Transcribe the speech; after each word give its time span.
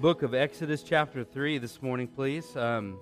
book 0.00 0.22
of 0.22 0.34
Exodus, 0.34 0.82
chapter 0.82 1.24
3, 1.24 1.56
this 1.56 1.80
morning, 1.80 2.06
please. 2.06 2.54
Um, 2.54 2.98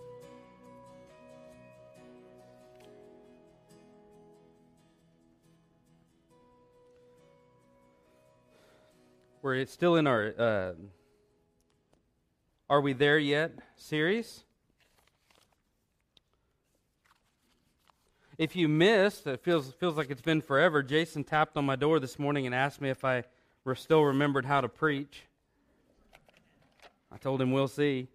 we're 9.43 9.67
still 9.67 9.97
in 9.97 10.07
our 10.07 10.35
uh, 10.38 10.72
Are 12.71 12.80
We 12.80 12.93
There 12.93 13.19
Yet 13.19 13.58
series. 13.74 14.45
If 18.39 18.55
you 18.55 18.69
missed, 18.69 19.27
it 19.27 19.42
feels, 19.42 19.73
feels 19.73 19.97
like 19.97 20.11
it's 20.11 20.23
been 20.23 20.42
forever. 20.42 20.81
Jason 20.83 21.25
tapped 21.25 21.56
on 21.56 21.65
my 21.65 21.77
door 21.77 21.98
this 21.98 22.20
morning 22.20 22.47
and 22.47 22.55
asked 22.55 22.81
me 22.81 22.89
if 22.89 23.05
I 23.05 23.25
were 23.65 23.75
still 23.75 24.03
remembered 24.03 24.45
how 24.45 24.61
to 24.61 24.69
preach. 24.69 25.23
I 27.15 27.17
told 27.17 27.41
him 27.41 27.53
we'll 27.53 27.69
see. 27.69 28.09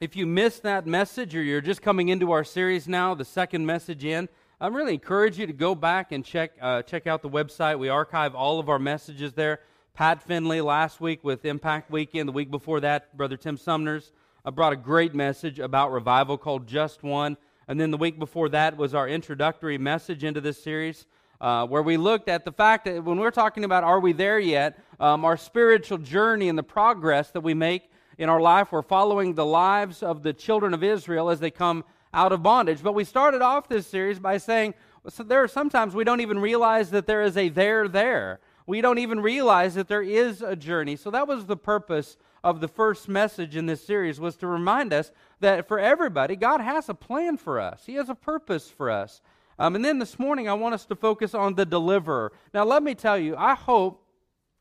If 0.00 0.14
you 0.14 0.24
missed 0.24 0.62
that 0.62 0.86
message 0.86 1.34
or 1.34 1.42
you're 1.42 1.60
just 1.60 1.82
coming 1.82 2.10
into 2.10 2.30
our 2.30 2.44
series 2.44 2.86
now, 2.86 3.16
the 3.16 3.24
second 3.24 3.66
message 3.66 4.04
in, 4.04 4.28
I 4.60 4.68
really 4.68 4.94
encourage 4.94 5.36
you 5.36 5.48
to 5.48 5.52
go 5.52 5.74
back 5.74 6.12
and 6.12 6.24
check, 6.24 6.52
uh, 6.60 6.82
check 6.82 7.08
out 7.08 7.22
the 7.22 7.28
website. 7.28 7.76
We 7.80 7.88
archive 7.88 8.36
all 8.36 8.60
of 8.60 8.68
our 8.68 8.78
messages 8.78 9.32
there. 9.32 9.58
Pat 9.94 10.22
Finley 10.22 10.60
last 10.60 11.00
week 11.00 11.24
with 11.24 11.44
Impact 11.44 11.90
Weekend, 11.90 12.28
the 12.28 12.32
week 12.32 12.52
before 12.52 12.78
that, 12.80 13.16
Brother 13.16 13.36
Tim 13.36 13.56
Sumner's 13.56 14.12
uh, 14.44 14.52
brought 14.52 14.72
a 14.72 14.76
great 14.76 15.12
message 15.12 15.58
about 15.58 15.90
revival 15.90 16.38
called 16.38 16.68
Just 16.68 17.02
One. 17.02 17.36
And 17.66 17.80
then 17.80 17.90
the 17.90 17.96
week 17.96 18.20
before 18.20 18.48
that 18.50 18.76
was 18.76 18.94
our 18.94 19.08
introductory 19.08 19.76
message 19.76 20.22
into 20.22 20.40
this 20.40 20.62
series 20.62 21.04
uh, 21.40 21.66
where 21.66 21.82
we 21.82 21.96
looked 21.96 22.28
at 22.28 22.44
the 22.44 22.52
fact 22.52 22.84
that 22.84 23.04
when 23.04 23.18
we're 23.18 23.30
talking 23.30 23.64
about 23.64 23.84
are 23.84 24.00
we 24.00 24.12
there 24.12 24.38
yet, 24.38 24.78
um, 25.00 25.24
our 25.24 25.36
spiritual 25.36 25.98
journey 25.98 26.48
and 26.48 26.58
the 26.58 26.62
progress 26.62 27.30
that 27.30 27.42
we 27.42 27.54
make 27.54 27.90
in 28.18 28.28
our 28.28 28.40
life, 28.40 28.72
we're 28.72 28.82
following 28.82 29.34
the 29.34 29.44
lives 29.44 30.02
of 30.02 30.22
the 30.22 30.32
children 30.32 30.72
of 30.72 30.82
Israel 30.82 31.30
as 31.30 31.40
they 31.40 31.50
come 31.50 31.84
out 32.12 32.32
of 32.32 32.42
bondage. 32.42 32.82
But 32.82 32.94
we 32.94 33.04
started 33.04 33.42
off 33.42 33.68
this 33.68 33.86
series 33.86 34.18
by 34.18 34.38
saying 34.38 34.74
so 35.08 35.22
there 35.22 35.42
are 35.42 35.48
sometimes 35.48 35.94
we 35.94 36.04
don't 36.04 36.20
even 36.20 36.38
realize 36.38 36.90
that 36.90 37.06
there 37.06 37.22
is 37.22 37.36
a 37.36 37.50
there 37.50 37.88
there. 37.88 38.40
We 38.66 38.80
don't 38.80 38.98
even 38.98 39.20
realize 39.20 39.74
that 39.74 39.88
there 39.88 40.02
is 40.02 40.40
a 40.40 40.56
journey. 40.56 40.96
So 40.96 41.10
that 41.10 41.28
was 41.28 41.44
the 41.44 41.56
purpose 41.56 42.16
of 42.42 42.60
the 42.60 42.68
first 42.68 43.08
message 43.08 43.56
in 43.56 43.66
this 43.66 43.84
series 43.84 44.18
was 44.18 44.36
to 44.36 44.46
remind 44.46 44.92
us 44.92 45.10
that 45.40 45.68
for 45.68 45.78
everybody, 45.78 46.36
God 46.36 46.60
has 46.60 46.88
a 46.88 46.94
plan 46.94 47.36
for 47.36 47.60
us. 47.60 47.82
He 47.84 47.94
has 47.94 48.08
a 48.08 48.14
purpose 48.14 48.70
for 48.70 48.90
us. 48.90 49.20
Um, 49.58 49.76
and 49.76 49.84
then 49.84 49.98
this 49.98 50.18
morning, 50.18 50.48
I 50.48 50.54
want 50.54 50.74
us 50.74 50.84
to 50.86 50.96
focus 50.96 51.34
on 51.34 51.54
the 51.54 51.64
deliverer. 51.64 52.32
Now, 52.52 52.64
let 52.64 52.82
me 52.82 52.94
tell 52.94 53.18
you, 53.18 53.36
I 53.36 53.54
hope, 53.54 54.04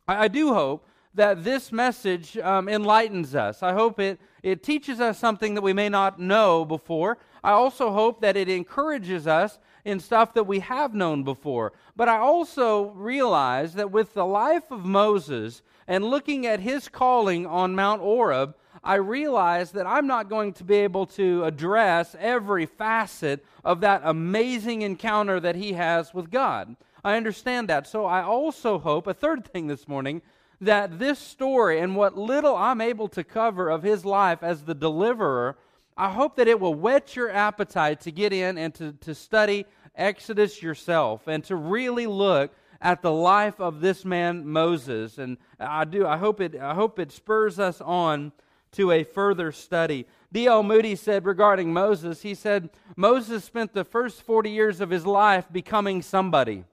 I, 0.07 0.27
do 0.27 0.53
hope, 0.53 0.87
that 1.15 1.43
this 1.43 1.71
message 1.71 2.37
um, 2.37 2.67
enlightens 2.69 3.35
us. 3.35 3.63
I 3.63 3.73
hope 3.73 3.99
it, 3.99 4.19
it 4.41 4.63
teaches 4.63 4.99
us 4.99 5.17
something 5.17 5.55
that 5.55 5.61
we 5.61 5.73
may 5.73 5.89
not 5.89 6.19
know 6.19 6.65
before. 6.65 7.17
I 7.43 7.51
also 7.51 7.91
hope 7.91 8.21
that 8.21 8.37
it 8.37 8.47
encourages 8.47 9.27
us 9.27 9.59
in 9.83 9.99
stuff 9.99 10.33
that 10.33 10.45
we 10.45 10.59
have 10.59 10.93
known 10.93 11.23
before. 11.23 11.73
But 11.95 12.07
I 12.07 12.17
also 12.17 12.91
realize 12.91 13.73
that 13.73 13.91
with 13.91 14.13
the 14.13 14.25
life 14.25 14.71
of 14.71 14.85
Moses 14.85 15.61
and 15.87 16.05
looking 16.05 16.45
at 16.47 16.61
his 16.61 16.87
calling 16.87 17.45
on 17.45 17.75
Mount 17.75 18.01
Horeb, 18.01 18.55
I 18.83 18.95
realize 18.95 19.71
that 19.71 19.87
I'm 19.87 20.07
not 20.07 20.29
going 20.29 20.53
to 20.53 20.63
be 20.63 20.75
able 20.75 21.05
to 21.07 21.43
address 21.43 22.15
every 22.19 22.65
facet 22.65 23.45
of 23.63 23.81
that 23.81 24.01
amazing 24.03 24.81
encounter 24.81 25.39
that 25.39 25.55
he 25.55 25.73
has 25.73 26.13
with 26.13 26.31
God. 26.31 26.75
I 27.03 27.17
understand 27.17 27.67
that. 27.69 27.87
So 27.87 28.05
I 28.05 28.23
also 28.23 28.79
hope, 28.79 29.07
a 29.07 29.13
third 29.13 29.45
thing 29.45 29.67
this 29.67 29.87
morning, 29.87 30.21
that 30.61 30.99
this 30.99 31.19
story 31.19 31.79
and 31.79 31.95
what 31.95 32.17
little 32.17 32.55
I'm 32.55 32.79
able 32.79 33.09
to 33.09 33.23
cover 33.23 33.69
of 33.69 33.83
his 33.83 34.05
life 34.05 34.39
as 34.41 34.63
the 34.63 34.75
deliverer, 34.75 35.57
I 35.95 36.09
hope 36.09 36.37
that 36.37 36.47
it 36.47 36.59
will 36.59 36.73
whet 36.73 37.15
your 37.15 37.29
appetite 37.29 38.01
to 38.01 38.11
get 38.11 38.33
in 38.33 38.57
and 38.57 38.73
to, 38.75 38.93
to 39.01 39.13
study 39.13 39.65
Exodus 39.95 40.61
yourself 40.61 41.27
and 41.27 41.43
to 41.45 41.55
really 41.55 42.07
look 42.07 42.51
at 42.81 43.01
the 43.01 43.11
life 43.11 43.59
of 43.59 43.79
this 43.79 44.03
man 44.03 44.47
Moses. 44.47 45.17
And 45.17 45.37
I 45.59 45.85
do, 45.85 46.05
I 46.05 46.17
hope 46.17 46.41
it, 46.41 46.55
I 46.55 46.73
hope 46.73 46.99
it 46.99 47.11
spurs 47.11 47.59
us 47.59 47.79
on 47.79 48.31
to 48.73 48.91
a 48.91 49.03
further 49.03 49.51
study. 49.51 50.07
D.L. 50.31 50.63
Moody 50.63 50.95
said 50.95 51.25
regarding 51.25 51.71
Moses, 51.71 52.23
he 52.23 52.33
said, 52.33 52.69
Moses 52.95 53.43
spent 53.43 53.73
the 53.73 53.83
first 53.83 54.23
40 54.23 54.49
years 54.49 54.81
of 54.81 54.89
his 54.89 55.05
life 55.05 55.45
becoming 55.51 56.01
somebody. 56.01 56.65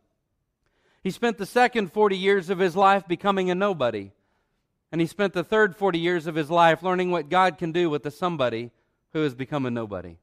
He 1.03 1.11
spent 1.11 1.37
the 1.37 1.47
second 1.47 1.93
40 1.93 2.17
years 2.17 2.51
of 2.51 2.59
his 2.59 2.75
life 2.75 3.07
becoming 3.07 3.51
a 3.51 3.55
nobody. 3.55 4.13
And 4.91 5.01
he 5.01 5.07
spent 5.07 5.35
the 5.35 5.45
third 5.45 5.77
40 5.77 5.99
years 5.99 6.27
of 6.27 6.35
his 6.35 6.51
life 6.51 6.83
learning 6.83 7.11
what 7.11 7.29
God 7.29 7.59
can 7.59 7.71
do 7.71 7.91
with 7.91 8.03
the 8.03 8.11
somebody 8.11 8.71
who 9.13 9.23
has 9.23 9.35
become 9.35 9.67
a 9.67 9.71
nobody. 9.71 10.17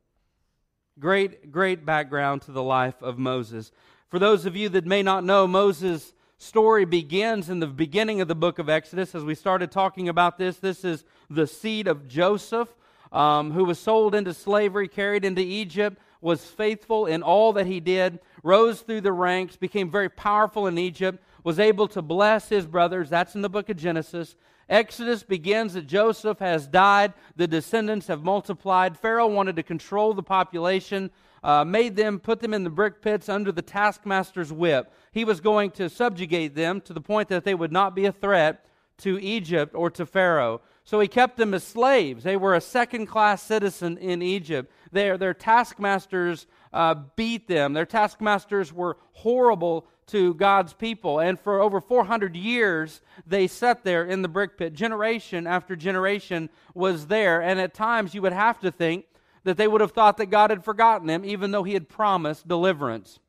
Great, 0.99 1.51
great 1.51 1.85
background 1.85 2.41
to 2.43 2.51
the 2.51 2.63
life 2.63 3.01
of 3.01 3.17
Moses. 3.17 3.71
For 4.09 4.19
those 4.19 4.45
of 4.45 4.55
you 4.55 4.69
that 4.69 4.85
may 4.85 5.03
not 5.03 5.23
know, 5.23 5.45
Moses' 5.45 6.13
story 6.37 6.85
begins 6.85 7.49
in 7.49 7.59
the 7.59 7.67
beginning 7.67 8.21
of 8.21 8.27
the 8.27 8.35
book 8.35 8.57
of 8.57 8.69
Exodus. 8.69 9.13
As 9.13 9.23
we 9.23 9.35
started 9.35 9.71
talking 9.71 10.09
about 10.09 10.37
this, 10.37 10.57
this 10.57 10.83
is 10.83 11.03
the 11.29 11.45
seed 11.45 11.87
of 11.87 12.07
Joseph, 12.07 12.69
um, 13.11 13.51
who 13.51 13.65
was 13.65 13.79
sold 13.79 14.15
into 14.15 14.33
slavery, 14.33 14.87
carried 14.87 15.25
into 15.25 15.41
Egypt, 15.41 15.99
was 16.21 16.45
faithful 16.45 17.05
in 17.05 17.21
all 17.21 17.53
that 17.53 17.67
he 17.67 17.79
did, 17.79 18.19
rose 18.41 18.81
through 18.81 19.01
the 19.01 19.11
ranks, 19.11 19.55
became 19.55 19.91
very 19.91 20.09
powerful 20.09 20.67
in 20.67 20.77
Egypt, 20.77 21.21
was 21.43 21.59
able 21.59 21.87
to 21.89 22.01
bless 22.01 22.49
his 22.49 22.65
brothers. 22.65 23.09
That's 23.09 23.35
in 23.35 23.41
the 23.41 23.49
book 23.49 23.69
of 23.69 23.77
Genesis. 23.77 24.35
Exodus 24.69 25.23
begins 25.23 25.73
that 25.73 25.87
Joseph 25.87 26.39
has 26.39 26.67
died, 26.67 27.13
the 27.35 27.47
descendants 27.47 28.07
have 28.07 28.23
multiplied. 28.23 28.97
Pharaoh 28.97 29.27
wanted 29.27 29.55
to 29.55 29.63
control 29.63 30.13
the 30.13 30.23
population, 30.23 31.09
uh, 31.43 31.63
made 31.63 31.95
them, 31.95 32.19
put 32.19 32.41
them 32.41 32.53
in 32.53 32.63
the 32.63 32.69
brick 32.69 33.01
pits 33.01 33.29
under 33.29 33.51
the 33.51 33.61
taskmaster's 33.61 34.51
whip. 34.51 34.91
He 35.11 35.23
was 35.23 35.39
going 35.39 35.71
to 35.71 35.89
subjugate 35.89 36.55
them 36.55 36.81
to 36.81 36.93
the 36.93 37.01
point 37.01 37.29
that 37.29 37.45
they 37.45 37.55
would 37.55 37.71
not 37.71 37.95
be 37.95 38.05
a 38.05 38.11
threat 38.11 38.65
to 38.99 39.19
Egypt 39.19 39.73
or 39.75 39.89
to 39.91 40.05
Pharaoh. 40.05 40.61
So 40.83 40.99
he 40.99 41.07
kept 41.07 41.37
them 41.37 41.53
as 41.53 41.63
slaves. 41.63 42.23
They 42.23 42.37
were 42.37 42.55
a 42.55 42.61
second 42.61 43.07
class 43.07 43.43
citizen 43.43 43.97
in 43.97 44.21
Egypt. 44.21 44.71
Their, 44.91 45.17
their 45.17 45.33
taskmasters 45.33 46.47
uh, 46.73 46.95
beat 47.15 47.47
them. 47.47 47.73
Their 47.73 47.85
taskmasters 47.85 48.73
were 48.73 48.97
horrible 49.13 49.87
to 50.07 50.33
God's 50.33 50.73
people. 50.73 51.19
And 51.19 51.39
for 51.39 51.61
over 51.61 51.79
400 51.81 52.35
years, 52.35 53.01
they 53.25 53.47
sat 53.47 53.83
there 53.83 54.05
in 54.05 54.21
the 54.21 54.27
brick 54.27 54.57
pit. 54.57 54.73
Generation 54.73 55.45
after 55.45 55.75
generation 55.75 56.49
was 56.73 57.07
there. 57.07 57.41
And 57.41 57.59
at 57.59 57.73
times, 57.73 58.13
you 58.13 58.21
would 58.21 58.33
have 58.33 58.59
to 58.61 58.71
think 58.71 59.05
that 59.43 59.57
they 59.57 59.67
would 59.67 59.81
have 59.81 59.91
thought 59.91 60.17
that 60.17 60.27
God 60.27 60.49
had 60.49 60.63
forgotten 60.63 61.07
them, 61.07 61.23
even 61.23 61.51
though 61.51 61.63
he 61.63 61.73
had 61.73 61.89
promised 61.89 62.47
deliverance. 62.47 63.19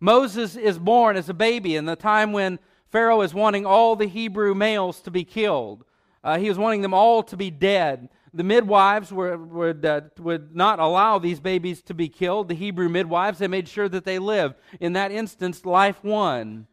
Moses 0.00 0.56
is 0.56 0.78
born 0.78 1.16
as 1.16 1.28
a 1.28 1.34
baby 1.34 1.76
in 1.76 1.86
the 1.86 1.96
time 1.96 2.32
when 2.32 2.58
Pharaoh 2.88 3.22
is 3.22 3.34
wanting 3.34 3.66
all 3.66 3.96
the 3.96 4.06
Hebrew 4.06 4.54
males 4.54 5.00
to 5.02 5.10
be 5.10 5.24
killed. 5.24 5.84
Uh, 6.22 6.38
he 6.38 6.48
is 6.48 6.58
wanting 6.58 6.82
them 6.82 6.94
all 6.94 7.22
to 7.24 7.36
be 7.36 7.50
dead. 7.50 8.08
The 8.36 8.44
midwives 8.44 9.10
were, 9.10 9.38
would, 9.38 9.86
uh, 9.86 10.02
would 10.18 10.54
not 10.54 10.78
allow 10.78 11.18
these 11.18 11.40
babies 11.40 11.80
to 11.84 11.94
be 11.94 12.10
killed. 12.10 12.48
The 12.48 12.54
Hebrew 12.54 12.90
midwives, 12.90 13.38
they 13.38 13.48
made 13.48 13.66
sure 13.66 13.88
that 13.88 14.04
they 14.04 14.18
lived. 14.18 14.56
In 14.78 14.92
that 14.92 15.10
instance, 15.10 15.64
life 15.64 16.04
won. 16.04 16.66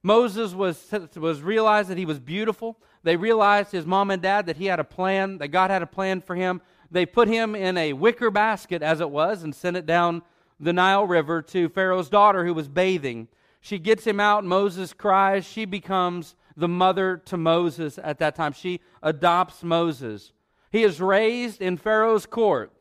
Moses 0.00 0.54
was, 0.54 0.94
was 1.16 1.42
realized 1.42 1.88
that 1.88 1.98
he 1.98 2.06
was 2.06 2.20
beautiful. 2.20 2.78
They 3.02 3.16
realized, 3.16 3.72
his 3.72 3.84
mom 3.84 4.12
and 4.12 4.22
dad, 4.22 4.46
that 4.46 4.58
he 4.58 4.66
had 4.66 4.78
a 4.78 4.84
plan, 4.84 5.38
that 5.38 5.48
God 5.48 5.72
had 5.72 5.82
a 5.82 5.88
plan 5.88 6.20
for 6.20 6.36
him. 6.36 6.60
They 6.88 7.04
put 7.04 7.26
him 7.26 7.56
in 7.56 7.76
a 7.76 7.94
wicker 7.94 8.30
basket, 8.30 8.80
as 8.80 9.00
it 9.00 9.10
was, 9.10 9.42
and 9.42 9.52
sent 9.52 9.76
it 9.76 9.86
down 9.86 10.22
the 10.60 10.72
Nile 10.72 11.04
River 11.04 11.42
to 11.42 11.68
Pharaoh's 11.68 12.08
daughter 12.08 12.44
who 12.44 12.54
was 12.54 12.68
bathing. 12.68 13.26
She 13.60 13.80
gets 13.80 14.06
him 14.06 14.20
out. 14.20 14.44
Moses 14.44 14.92
cries. 14.92 15.44
She 15.44 15.64
becomes 15.64 16.36
the 16.56 16.68
mother 16.68 17.16
to 17.26 17.36
Moses 17.36 17.98
at 18.00 18.20
that 18.20 18.36
time. 18.36 18.52
She 18.52 18.80
adopts 19.02 19.64
Moses. 19.64 20.32
He 20.70 20.82
is 20.82 21.00
raised 21.00 21.62
in 21.62 21.76
Pharaoh's 21.76 22.26
court. 22.26 22.72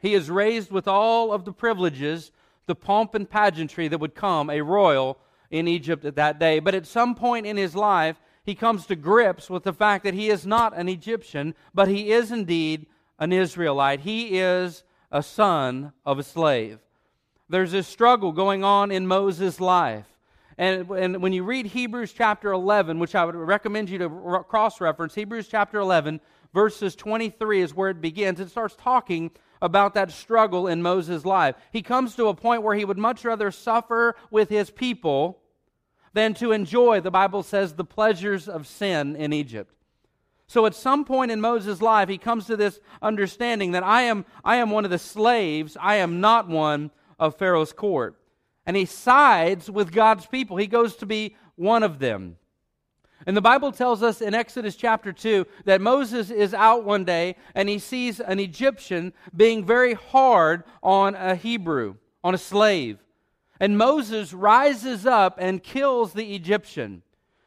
He 0.00 0.14
is 0.14 0.30
raised 0.30 0.70
with 0.70 0.86
all 0.86 1.32
of 1.32 1.44
the 1.44 1.52
privileges, 1.52 2.30
the 2.66 2.74
pomp 2.74 3.14
and 3.14 3.28
pageantry 3.28 3.88
that 3.88 3.98
would 3.98 4.14
come 4.14 4.50
a 4.50 4.60
royal 4.60 5.18
in 5.50 5.68
Egypt 5.68 6.04
at 6.04 6.16
that 6.16 6.38
day. 6.38 6.58
But 6.58 6.74
at 6.74 6.86
some 6.86 7.14
point 7.14 7.46
in 7.46 7.56
his 7.56 7.74
life, 7.74 8.20
he 8.44 8.54
comes 8.54 8.86
to 8.86 8.96
grips 8.96 9.50
with 9.50 9.64
the 9.64 9.72
fact 9.72 10.04
that 10.04 10.14
he 10.14 10.28
is 10.28 10.46
not 10.46 10.76
an 10.76 10.88
Egyptian, 10.88 11.54
but 11.74 11.88
he 11.88 12.12
is 12.12 12.30
indeed 12.30 12.86
an 13.18 13.32
Israelite. 13.32 14.00
He 14.00 14.38
is 14.38 14.84
a 15.10 15.22
son 15.22 15.92
of 16.04 16.18
a 16.18 16.22
slave. 16.22 16.78
There's 17.48 17.72
this 17.72 17.86
struggle 17.86 18.32
going 18.32 18.64
on 18.64 18.90
in 18.90 19.06
Moses' 19.06 19.60
life. 19.60 20.06
And, 20.58 20.90
and 20.90 21.22
when 21.22 21.32
you 21.32 21.44
read 21.44 21.66
Hebrews 21.66 22.12
chapter 22.12 22.52
11, 22.52 22.98
which 22.98 23.14
I 23.14 23.24
would 23.24 23.34
recommend 23.34 23.90
you 23.90 23.98
to 23.98 24.44
cross 24.48 24.80
reference, 24.80 25.14
Hebrews 25.14 25.48
chapter 25.48 25.78
11, 25.78 26.20
verses 26.56 26.96
23 26.96 27.60
is 27.60 27.74
where 27.74 27.90
it 27.90 28.00
begins. 28.00 28.40
It 28.40 28.48
starts 28.48 28.74
talking 28.76 29.30
about 29.60 29.92
that 29.92 30.10
struggle 30.10 30.66
in 30.66 30.80
Moses' 30.80 31.26
life. 31.26 31.54
He 31.70 31.82
comes 31.82 32.16
to 32.16 32.28
a 32.28 32.34
point 32.34 32.62
where 32.62 32.74
he 32.74 32.86
would 32.86 32.96
much 32.96 33.26
rather 33.26 33.50
suffer 33.50 34.16
with 34.30 34.48
his 34.48 34.70
people 34.70 35.38
than 36.14 36.32
to 36.32 36.52
enjoy, 36.52 37.02
the 37.02 37.10
Bible 37.10 37.42
says, 37.42 37.74
the 37.74 37.84
pleasures 37.84 38.48
of 38.48 38.66
sin 38.66 39.16
in 39.16 39.34
Egypt. 39.34 39.74
So 40.46 40.64
at 40.64 40.74
some 40.74 41.04
point 41.04 41.30
in 41.30 41.42
Moses' 41.42 41.82
life, 41.82 42.08
he 42.08 42.16
comes 42.16 42.46
to 42.46 42.56
this 42.56 42.80
understanding 43.02 43.72
that 43.72 43.82
I 43.82 44.02
am, 44.02 44.24
I 44.42 44.56
am 44.56 44.70
one 44.70 44.86
of 44.86 44.90
the 44.90 44.98
slaves, 44.98 45.76
I 45.78 45.96
am 45.96 46.22
not 46.22 46.48
one 46.48 46.90
of 47.18 47.36
Pharaoh's 47.36 47.74
court. 47.74 48.16
And 48.64 48.78
he 48.78 48.86
sides 48.86 49.70
with 49.70 49.92
God's 49.92 50.24
people. 50.24 50.56
He 50.56 50.68
goes 50.68 50.96
to 50.96 51.06
be 51.06 51.36
one 51.56 51.82
of 51.82 51.98
them. 51.98 52.38
And 53.26 53.36
the 53.36 53.42
Bible 53.42 53.72
tells 53.72 54.04
us 54.04 54.20
in 54.20 54.34
Exodus 54.34 54.76
chapter 54.76 55.12
2 55.12 55.46
that 55.64 55.80
Moses 55.80 56.30
is 56.30 56.54
out 56.54 56.84
one 56.84 57.04
day 57.04 57.34
and 57.56 57.68
he 57.68 57.80
sees 57.80 58.20
an 58.20 58.38
Egyptian 58.38 59.12
being 59.36 59.64
very 59.64 59.94
hard 59.94 60.62
on 60.80 61.16
a 61.16 61.34
Hebrew, 61.34 61.96
on 62.22 62.34
a 62.34 62.38
slave. 62.38 62.98
And 63.58 63.76
Moses 63.76 64.32
rises 64.32 65.06
up 65.06 65.38
and 65.40 65.62
kills 65.62 66.12
the 66.12 66.36
Egyptian, 66.36 67.02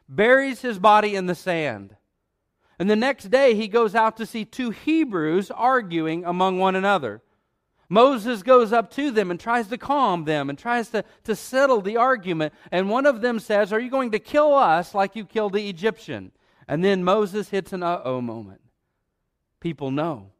buries 0.06 0.60
his 0.60 0.78
body 0.78 1.14
in 1.16 1.26
the 1.26 1.34
sand. 1.34 1.96
And 2.78 2.90
the 2.90 2.96
next 2.96 3.30
day, 3.30 3.54
he 3.54 3.68
goes 3.68 3.94
out 3.94 4.16
to 4.16 4.26
see 4.26 4.44
two 4.44 4.70
Hebrews 4.70 5.50
arguing 5.50 6.24
among 6.24 6.58
one 6.58 6.74
another. 6.74 7.22
Moses 7.90 8.44
goes 8.44 8.72
up 8.72 8.90
to 8.92 9.10
them 9.10 9.32
and 9.32 9.38
tries 9.38 9.66
to 9.66 9.76
calm 9.76 10.24
them 10.24 10.48
and 10.48 10.56
tries 10.56 10.90
to, 10.90 11.04
to 11.24 11.34
settle 11.34 11.80
the 11.80 11.96
argument. 11.96 12.54
And 12.70 12.88
one 12.88 13.04
of 13.04 13.20
them 13.20 13.40
says, 13.40 13.72
Are 13.72 13.80
you 13.80 13.90
going 13.90 14.12
to 14.12 14.20
kill 14.20 14.54
us 14.54 14.94
like 14.94 15.16
you 15.16 15.26
killed 15.26 15.54
the 15.54 15.68
Egyptian? 15.68 16.30
And 16.68 16.84
then 16.84 17.02
Moses 17.02 17.48
hits 17.48 17.72
an 17.72 17.82
uh 17.82 18.00
oh 18.04 18.20
moment. 18.20 18.60
People 19.58 19.90
know. 19.90 20.30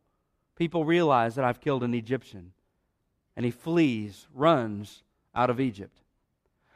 People 0.55 0.85
realize 0.85 1.35
that 1.35 1.45
I've 1.45 1.61
killed 1.61 1.83
an 1.83 1.93
Egyptian. 1.93 2.53
And 3.37 3.45
he 3.45 3.51
flees, 3.51 4.29
runs 4.33 5.03
out 5.35 5.51
of 5.51 5.61
Egypt 5.61 6.01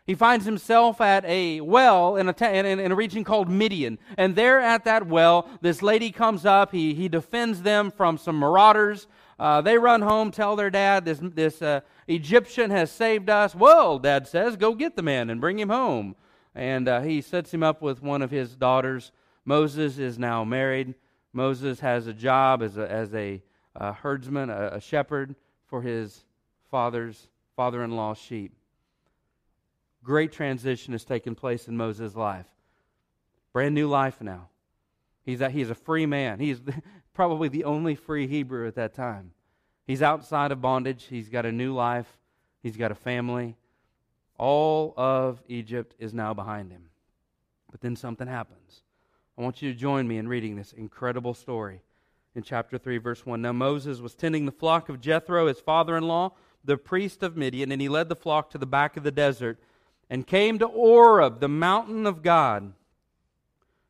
he 0.06 0.14
finds 0.14 0.44
himself 0.44 1.00
at 1.00 1.24
a 1.24 1.62
well 1.62 2.16
in 2.16 2.28
a, 2.28 2.34
in, 2.42 2.66
in 2.78 2.92
a 2.92 2.94
region 2.94 3.24
called 3.24 3.48
Midian. 3.48 3.98
And 4.18 4.36
there 4.36 4.60
at 4.60 4.84
that 4.84 5.06
well, 5.06 5.48
this 5.62 5.80
lady 5.80 6.10
comes 6.10 6.44
up. 6.44 6.72
He, 6.72 6.92
he 6.92 7.08
defends 7.08 7.62
them 7.62 7.90
from 7.90 8.18
some 8.18 8.38
marauders. 8.38 9.06
Uh, 9.38 9.60
they 9.60 9.78
run 9.78 10.02
home, 10.02 10.30
tell 10.30 10.56
their 10.56 10.70
dad, 10.70 11.04
this, 11.04 11.20
this 11.20 11.60
uh, 11.60 11.80
Egyptian 12.06 12.70
has 12.70 12.90
saved 12.90 13.28
us. 13.28 13.54
Well, 13.54 13.98
dad 13.98 14.28
says, 14.28 14.56
go 14.56 14.74
get 14.74 14.96
the 14.96 15.02
man 15.02 15.30
and 15.30 15.40
bring 15.40 15.58
him 15.58 15.68
home. 15.68 16.16
And 16.54 16.88
uh, 16.88 17.00
he 17.00 17.20
sets 17.20 17.52
him 17.52 17.62
up 17.62 17.82
with 17.82 18.02
one 18.02 18.22
of 18.22 18.30
his 18.30 18.54
daughters. 18.54 19.10
Moses 19.44 19.98
is 19.98 20.18
now 20.18 20.44
married. 20.44 20.94
Moses 21.32 21.80
has 21.80 22.06
a 22.06 22.12
job 22.12 22.62
as 22.62 22.76
a, 22.76 22.90
as 22.90 23.12
a 23.14 23.42
uh, 23.74 23.92
herdsman, 23.92 24.50
a, 24.50 24.74
a 24.74 24.80
shepherd 24.80 25.34
for 25.66 25.82
his 25.82 26.24
father's 26.70 27.28
father 27.56 27.82
in 27.82 27.90
law's 27.90 28.18
sheep 28.18 28.52
great 30.04 30.30
transition 30.30 30.92
has 30.92 31.04
taken 31.04 31.34
place 31.34 31.66
in 31.66 31.76
Moses' 31.76 32.14
life. 32.14 32.46
Brand 33.52 33.74
new 33.74 33.88
life 33.88 34.20
now. 34.20 34.50
He's 35.24 35.40
a, 35.40 35.48
he's 35.48 35.70
a 35.70 35.74
free 35.74 36.06
man. 36.06 36.38
He's 36.38 36.60
probably 37.14 37.48
the 37.48 37.64
only 37.64 37.94
free 37.94 38.26
Hebrew 38.26 38.66
at 38.66 38.74
that 38.74 38.94
time. 38.94 39.30
He's 39.86 40.02
outside 40.02 40.52
of 40.52 40.60
bondage. 40.60 41.06
He's 41.08 41.28
got 41.28 41.46
a 41.46 41.52
new 41.52 41.74
life. 41.74 42.18
He's 42.62 42.76
got 42.76 42.90
a 42.90 42.96
family. 42.96 43.56
All 44.36 44.94
of 44.96 45.42
Egypt 45.48 45.94
is 45.98 46.12
now 46.12 46.34
behind 46.34 46.72
him. 46.72 46.90
But 47.70 47.80
then 47.80 47.96
something 47.96 48.26
happens. 48.26 48.82
I 49.38 49.42
want 49.42 49.62
you 49.62 49.72
to 49.72 49.78
join 49.78 50.06
me 50.06 50.18
in 50.18 50.28
reading 50.28 50.56
this 50.56 50.72
incredible 50.72 51.34
story 51.34 51.82
in 52.34 52.42
chapter 52.42 52.78
3, 52.78 52.98
verse 52.98 53.24
1. 53.24 53.42
Now 53.42 53.52
Moses 53.52 54.00
was 54.00 54.14
tending 54.14 54.46
the 54.46 54.52
flock 54.52 54.88
of 54.88 55.00
Jethro, 55.00 55.46
his 55.46 55.60
father 55.60 55.96
in 55.96 56.04
law, 56.04 56.32
the 56.64 56.76
priest 56.76 57.22
of 57.22 57.36
Midian, 57.36 57.70
and 57.70 57.80
he 57.80 57.88
led 57.88 58.08
the 58.08 58.16
flock 58.16 58.50
to 58.50 58.58
the 58.58 58.66
back 58.66 58.96
of 58.96 59.02
the 59.02 59.10
desert 59.10 59.58
and 60.08 60.26
came 60.26 60.58
to 60.58 60.68
Horeb, 60.68 61.40
the 61.40 61.48
mountain 61.48 62.06
of 62.06 62.22
God. 62.22 62.72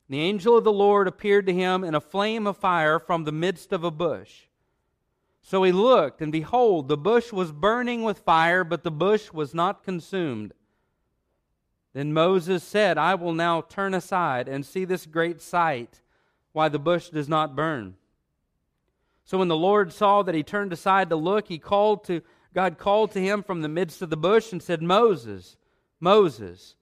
The 0.09 0.21
angel 0.21 0.59
of 0.59 0.65
the 0.65 0.73
Lord 0.73 1.09
appeared 1.09 1.47
to 1.47 1.55
him 1.55 1.83
in 1.83 1.95
a 1.95 2.01
flame 2.01 2.47
of 2.47 2.57
fire 2.57 2.99
from 2.99 3.25
the 3.25 3.33
midst 3.33 3.73
of 3.73 3.85
a 3.85 3.91
bush. 3.91 4.43
So 5.43 5.63
he 5.63 5.73
looked, 5.73 6.21
and 6.23 6.33
behold, 6.33 6.89
the 6.89 6.97
bush 6.97 7.33
was 7.33 7.53
burning 7.53 8.03
with 8.03 8.19
fire, 8.21 8.65
but 8.65 8.83
the 8.83 8.91
bush 8.91 9.33
was 9.33 9.55
not 9.55 9.83
consumed. 9.83 10.53
Then 11.93 12.13
Moses 12.13 12.63
said, 12.65 12.99
I 12.99 13.15
will 13.15 13.35
now 13.35 13.61
turn 13.61 13.95
aside 13.95 14.49
and 14.49 14.65
see 14.65 14.85
this 14.85 15.07
great 15.07 15.41
sight, 15.41 16.01
why 16.53 16.69
the 16.69 16.79
bush 16.79 17.09
does 17.09 17.29
not 17.29 17.55
burn. 17.55 17.95
So 19.25 19.39
when 19.39 19.49
the 19.49 19.57
Lord 19.57 19.93
saw 19.93 20.23
that 20.23 20.35
he 20.35 20.43
turned 20.43 20.73
aside 20.73 21.09
to 21.11 21.17
look, 21.17 21.49
he 21.49 21.59
called 21.59 22.05
to 22.05 22.21
God 22.55 22.79
called 22.79 23.11
to 23.13 23.21
him 23.21 23.43
from 23.43 23.63
the 23.63 23.69
midst 23.69 24.01
of 24.01 24.11
the 24.11 24.17
bush 24.17 24.53
and 24.53 24.63
said, 24.63 24.81
Moses, 24.81 25.57
Moses. 25.99 26.77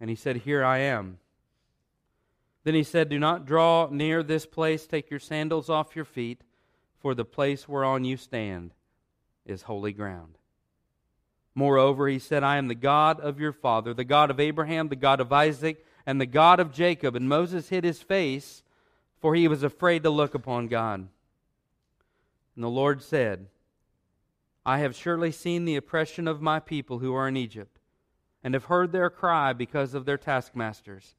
And 0.00 0.10
he 0.10 0.16
said, 0.16 0.38
Here 0.38 0.64
I 0.64 0.78
am. 0.78 1.18
Then 2.68 2.74
he 2.74 2.82
said, 2.82 3.08
Do 3.08 3.18
not 3.18 3.46
draw 3.46 3.88
near 3.90 4.22
this 4.22 4.44
place. 4.44 4.86
Take 4.86 5.08
your 5.08 5.20
sandals 5.20 5.70
off 5.70 5.96
your 5.96 6.04
feet, 6.04 6.42
for 7.00 7.14
the 7.14 7.24
place 7.24 7.66
whereon 7.66 8.04
you 8.04 8.18
stand 8.18 8.74
is 9.46 9.62
holy 9.62 9.94
ground. 9.94 10.36
Moreover, 11.54 12.08
he 12.08 12.18
said, 12.18 12.44
I 12.44 12.58
am 12.58 12.68
the 12.68 12.74
God 12.74 13.20
of 13.20 13.40
your 13.40 13.54
father, 13.54 13.94
the 13.94 14.04
God 14.04 14.30
of 14.30 14.38
Abraham, 14.38 14.88
the 14.90 14.96
God 14.96 15.18
of 15.18 15.32
Isaac, 15.32 15.82
and 16.04 16.20
the 16.20 16.26
God 16.26 16.60
of 16.60 16.74
Jacob. 16.74 17.16
And 17.16 17.26
Moses 17.26 17.70
hid 17.70 17.84
his 17.84 18.02
face, 18.02 18.62
for 19.18 19.34
he 19.34 19.48
was 19.48 19.62
afraid 19.62 20.02
to 20.02 20.10
look 20.10 20.34
upon 20.34 20.68
God. 20.68 21.08
And 22.54 22.62
the 22.62 22.68
Lord 22.68 23.02
said, 23.02 23.46
I 24.66 24.80
have 24.80 24.94
surely 24.94 25.32
seen 25.32 25.64
the 25.64 25.76
oppression 25.76 26.28
of 26.28 26.42
my 26.42 26.60
people 26.60 26.98
who 26.98 27.14
are 27.14 27.28
in 27.28 27.36
Egypt 27.38 27.78
and 28.44 28.52
have 28.52 28.64
heard 28.64 28.92
their 28.92 29.08
cry 29.08 29.54
because 29.54 29.94
of 29.94 30.04
their 30.04 30.18
taskmasters. 30.18 31.14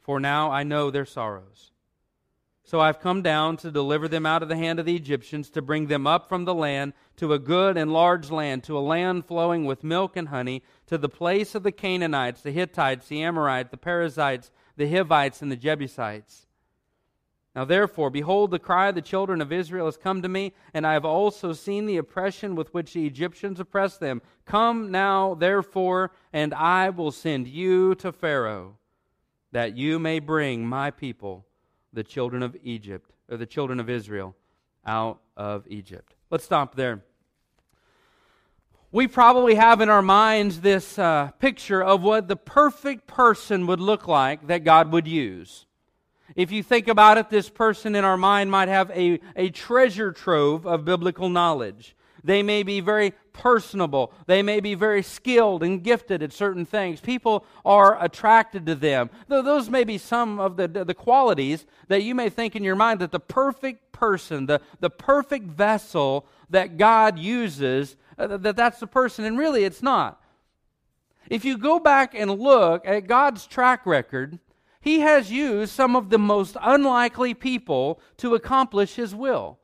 For 0.00 0.18
now 0.18 0.50
I 0.50 0.62
know 0.62 0.90
their 0.90 1.04
sorrows. 1.04 1.70
So 2.62 2.80
I've 2.80 3.00
come 3.00 3.20
down 3.20 3.56
to 3.58 3.70
deliver 3.70 4.06
them 4.06 4.24
out 4.24 4.42
of 4.42 4.48
the 4.48 4.56
hand 4.56 4.78
of 4.78 4.86
the 4.86 4.94
Egyptians, 4.94 5.50
to 5.50 5.62
bring 5.62 5.88
them 5.88 6.06
up 6.06 6.28
from 6.28 6.44
the 6.44 6.54
land 6.54 6.92
to 7.16 7.32
a 7.32 7.38
good 7.38 7.76
and 7.76 7.92
large 7.92 8.30
land, 8.30 8.62
to 8.64 8.78
a 8.78 8.80
land 8.80 9.26
flowing 9.26 9.64
with 9.64 9.82
milk 9.82 10.16
and 10.16 10.28
honey, 10.28 10.62
to 10.86 10.96
the 10.96 11.08
place 11.08 11.56
of 11.56 11.64
the 11.64 11.72
Canaanites, 11.72 12.42
the 12.42 12.52
Hittites, 12.52 13.08
the 13.08 13.22
Amorites, 13.22 13.70
the 13.70 13.76
Perizzites, 13.76 14.52
the 14.76 14.88
Hivites, 14.88 15.42
and 15.42 15.50
the 15.50 15.56
Jebusites. 15.56 16.46
Now, 17.56 17.64
therefore, 17.64 18.10
behold, 18.10 18.52
the 18.52 18.60
cry 18.60 18.90
of 18.90 18.94
the 18.94 19.02
children 19.02 19.40
of 19.40 19.52
Israel 19.52 19.86
has 19.86 19.96
come 19.96 20.22
to 20.22 20.28
me, 20.28 20.52
and 20.72 20.86
I 20.86 20.92
have 20.92 21.04
also 21.04 21.52
seen 21.52 21.86
the 21.86 21.96
oppression 21.96 22.54
with 22.54 22.72
which 22.72 22.92
the 22.92 23.04
Egyptians 23.06 23.58
oppress 23.58 23.96
them. 23.96 24.22
Come 24.44 24.92
now, 24.92 25.34
therefore, 25.34 26.12
and 26.32 26.54
I 26.54 26.90
will 26.90 27.10
send 27.10 27.48
you 27.48 27.96
to 27.96 28.12
Pharaoh, 28.12 28.76
that 29.52 29.76
you 29.76 29.98
may 29.98 30.18
bring 30.18 30.66
my 30.66 30.90
people, 30.90 31.46
the 31.92 32.04
children 32.04 32.42
of 32.42 32.56
Egypt, 32.62 33.10
or 33.30 33.36
the 33.36 33.46
children 33.46 33.80
of 33.80 33.90
Israel, 33.90 34.34
out 34.86 35.20
of 35.36 35.66
Egypt. 35.68 36.14
Let's 36.30 36.44
stop 36.44 36.74
there. 36.74 37.02
We 38.92 39.06
probably 39.06 39.54
have 39.54 39.80
in 39.80 39.88
our 39.88 40.02
minds 40.02 40.60
this 40.60 40.98
uh, 40.98 41.30
picture 41.38 41.82
of 41.82 42.02
what 42.02 42.26
the 42.26 42.36
perfect 42.36 43.06
person 43.06 43.68
would 43.68 43.80
look 43.80 44.08
like 44.08 44.48
that 44.48 44.64
God 44.64 44.90
would 44.92 45.06
use. 45.06 45.66
If 46.34 46.50
you 46.50 46.62
think 46.62 46.88
about 46.88 47.18
it, 47.18 47.30
this 47.30 47.48
person 47.48 47.94
in 47.94 48.04
our 48.04 48.16
mind 48.16 48.50
might 48.50 48.68
have 48.68 48.90
a, 48.90 49.20
a 49.36 49.50
treasure 49.50 50.12
trove 50.12 50.66
of 50.66 50.84
biblical 50.84 51.28
knowledge. 51.28 51.96
They 52.22 52.42
may 52.42 52.62
be 52.62 52.80
very 52.80 53.12
personable. 53.40 54.12
They 54.26 54.42
may 54.42 54.60
be 54.60 54.74
very 54.74 55.02
skilled 55.02 55.62
and 55.62 55.82
gifted 55.82 56.22
at 56.22 56.30
certain 56.30 56.66
things. 56.66 57.00
People 57.00 57.46
are 57.64 58.02
attracted 58.04 58.66
to 58.66 58.74
them. 58.74 59.08
Though 59.28 59.40
those 59.40 59.70
may 59.70 59.82
be 59.82 59.96
some 59.96 60.38
of 60.38 60.58
the, 60.58 60.68
the 60.68 60.94
qualities 60.94 61.64
that 61.88 62.02
you 62.02 62.14
may 62.14 62.28
think 62.28 62.54
in 62.54 62.62
your 62.62 62.76
mind 62.76 63.00
that 63.00 63.12
the 63.12 63.18
perfect 63.18 63.92
person, 63.92 64.44
the, 64.44 64.60
the 64.80 64.90
perfect 64.90 65.46
vessel 65.46 66.26
that 66.50 66.76
God 66.76 67.18
uses, 67.18 67.96
uh, 68.18 68.36
that 68.36 68.56
that's 68.56 68.78
the 68.78 68.86
person. 68.86 69.24
And 69.24 69.38
really, 69.38 69.64
it's 69.64 69.82
not. 69.82 70.20
If 71.30 71.42
you 71.42 71.56
go 71.56 71.80
back 71.80 72.14
and 72.14 72.38
look 72.38 72.86
at 72.86 73.06
God's 73.06 73.46
track 73.46 73.86
record, 73.86 74.38
he 74.82 75.00
has 75.00 75.32
used 75.32 75.72
some 75.72 75.96
of 75.96 76.10
the 76.10 76.18
most 76.18 76.58
unlikely 76.60 77.32
people 77.32 78.00
to 78.18 78.34
accomplish 78.34 78.96
His 78.96 79.14
will. 79.14 79.58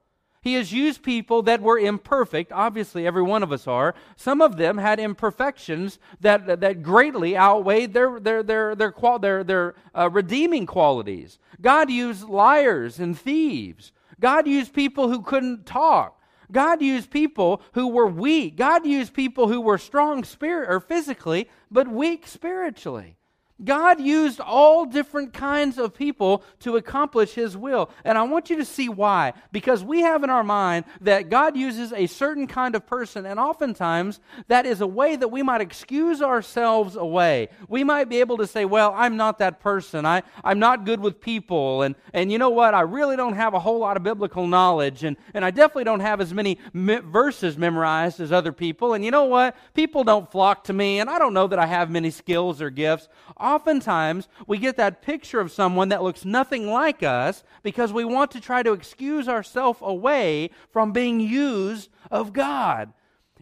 He 0.47 0.55
has 0.55 0.73
used 0.73 1.03
people 1.03 1.43
that 1.43 1.61
were 1.61 1.77
imperfect. 1.77 2.53
Obviously, 2.53 3.05
every 3.05 3.25
one 3.25 3.43
of 3.43 3.51
us 3.51 3.67
are. 3.67 3.97
Some 4.15 4.41
of 4.41 4.57
them 4.57 4.79
had 4.79 5.01
imperfections 5.01 5.99
that, 6.21 6.61
that 6.61 6.85
greatly 6.85 7.37
outweighed 7.37 7.93
their, 7.93 8.21
their, 8.21 8.45
their, 8.45 8.77
their, 8.77 8.95
their, 9.21 9.43
their 9.43 9.75
uh, 9.93 10.09
redeeming 10.09 10.65
qualities. 10.65 11.41
God 11.61 11.91
used 11.91 12.29
liars 12.29 13.01
and 13.01 13.19
thieves. 13.19 13.91
God 14.21 14.47
used 14.47 14.73
people 14.73 15.09
who 15.09 15.21
couldn't 15.21 15.67
talk. 15.67 16.23
God 16.53 16.81
used 16.81 17.11
people 17.11 17.61
who 17.73 17.89
were 17.89 18.07
weak. 18.07 18.57
God 18.57 18.87
used 18.87 19.15
people 19.15 19.49
who 19.49 19.61
were 19.61 19.79
strong 19.79 20.23
spirit 20.23 20.71
or 20.71 20.79
physically, 20.79 21.51
but 21.73 21.89
weak 21.89 22.25
spiritually. 22.25 23.17
God 23.65 24.01
used 24.01 24.39
all 24.39 24.85
different 24.85 25.33
kinds 25.33 25.79
of 25.79 25.95
people 25.95 26.45
to 26.61 26.77
accomplish 26.77 27.33
His 27.33 27.57
will. 27.57 27.91
And 28.05 28.19
I 28.19 28.23
want 28.25 28.51
you 28.51 28.57
to 28.57 28.67
see 28.67 28.91
why. 28.91 29.33
Because 29.51 29.83
we 29.83 30.03
have 30.03 30.23
in 30.23 30.29
our 30.29 30.45
mind 30.45 30.85
that 31.01 31.31
God 31.31 31.57
uses 31.57 31.93
a 31.93 32.07
certain 32.07 32.47
kind 32.47 32.75
of 32.75 32.87
person, 32.87 33.25
and 33.25 33.41
oftentimes 33.41 34.21
that 34.49 34.67
is 34.67 34.83
a 34.83 34.87
way 34.87 35.17
that 35.17 35.29
we 35.29 35.43
might 35.43 35.63
excuse 35.63 36.21
ourselves 36.21 36.97
away. 36.97 37.49
We 37.67 37.83
might 37.83 38.11
be 38.11 38.21
able 38.21 38.37
to 38.39 38.47
say, 38.47 38.67
Well, 38.67 38.93
I'm 38.95 39.17
not 39.17 39.39
that 39.39 39.61
person. 39.61 40.05
I, 40.05 40.23
I'm 40.45 40.59
not 40.59 40.85
good 40.85 41.01
with 41.01 41.21
people. 41.21 41.81
And, 41.81 41.95
and 42.13 42.31
you 42.31 42.39
know 42.39 42.51
what? 42.51 42.75
I 42.75 42.83
really 42.83 43.17
don't 43.17 43.37
have 43.37 43.55
a 43.55 43.59
whole 43.59 43.79
lot 43.79 43.97
of 43.97 44.03
biblical 44.03 44.47
knowledge. 44.47 45.03
And, 45.03 45.17
and 45.33 45.45
I 45.45 45.51
definitely 45.51 45.85
don't 45.85 46.01
have 46.01 46.21
as 46.21 46.35
many 46.35 46.59
me- 46.75 46.99
verses 46.99 47.57
memorized 47.57 48.21
as 48.21 48.33
other 48.33 48.53
people. 48.53 48.93
And 48.93 49.03
you 49.03 49.11
know 49.11 49.25
what? 49.25 49.57
People 49.73 50.05
don't 50.05 50.31
flock 50.31 50.65
to 50.65 50.75
me, 50.75 51.01
and 51.01 51.09
I 51.09 51.19
don't 51.19 51.33
know 51.33 51.47
that 51.47 51.59
I 51.59 51.67
have 51.67 51.91
many 51.91 52.11
skills 52.11 52.61
or 52.61 52.69
gifts 52.69 53.09
oftentimes 53.47 54.29
we 54.47 54.59
get 54.59 54.77
that 54.77 55.03
picture 55.03 55.41
of 55.41 55.53
someone 55.53 55.89
that 55.91 56.03
looks 56.03 56.25
nothing 56.25 56.69
like 56.69 57.03
us 57.03 57.45
because 57.63 57.93
we 57.93 58.05
want 58.05 58.31
to 58.33 58.41
try 58.41 58.63
to 58.63 58.73
excuse 58.73 59.29
ourselves 59.29 59.79
away 59.83 60.51
from 60.71 60.93
being 60.93 61.21
used 61.21 61.91
of 62.11 62.33
God. 62.33 62.93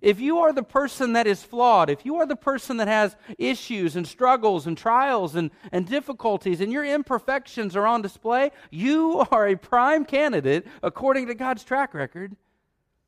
If 0.03 0.21
you 0.21 0.41
are 0.41 0.53
the 0.53 0.63
person 0.63 1.15
that 1.15 1.27
is 1.27 1.43
flawed, 1.43 1.89
if 1.89 2.05
you 2.05 2.17
are 2.17 2.27
the 2.27 2.37
person 2.37 2.77
that 2.77 2.89
has 2.89 3.17
issues 3.39 3.97
and 3.97 4.07
struggles 4.07 4.67
and 4.67 4.77
trials 4.77 5.35
and, 5.35 5.51
and 5.73 5.87
difficulties, 5.87 6.61
and 6.61 6.71
your 6.71 6.85
imperfections 6.85 7.75
are 7.75 7.87
on 7.87 8.03
display, 8.03 8.51
you 8.71 9.25
are 9.31 9.49
a 9.49 9.57
prime 9.57 10.05
candidate, 10.05 10.67
according 10.83 11.29
to 11.29 11.35
God's 11.35 11.65
track 11.65 11.95
record, 11.95 12.37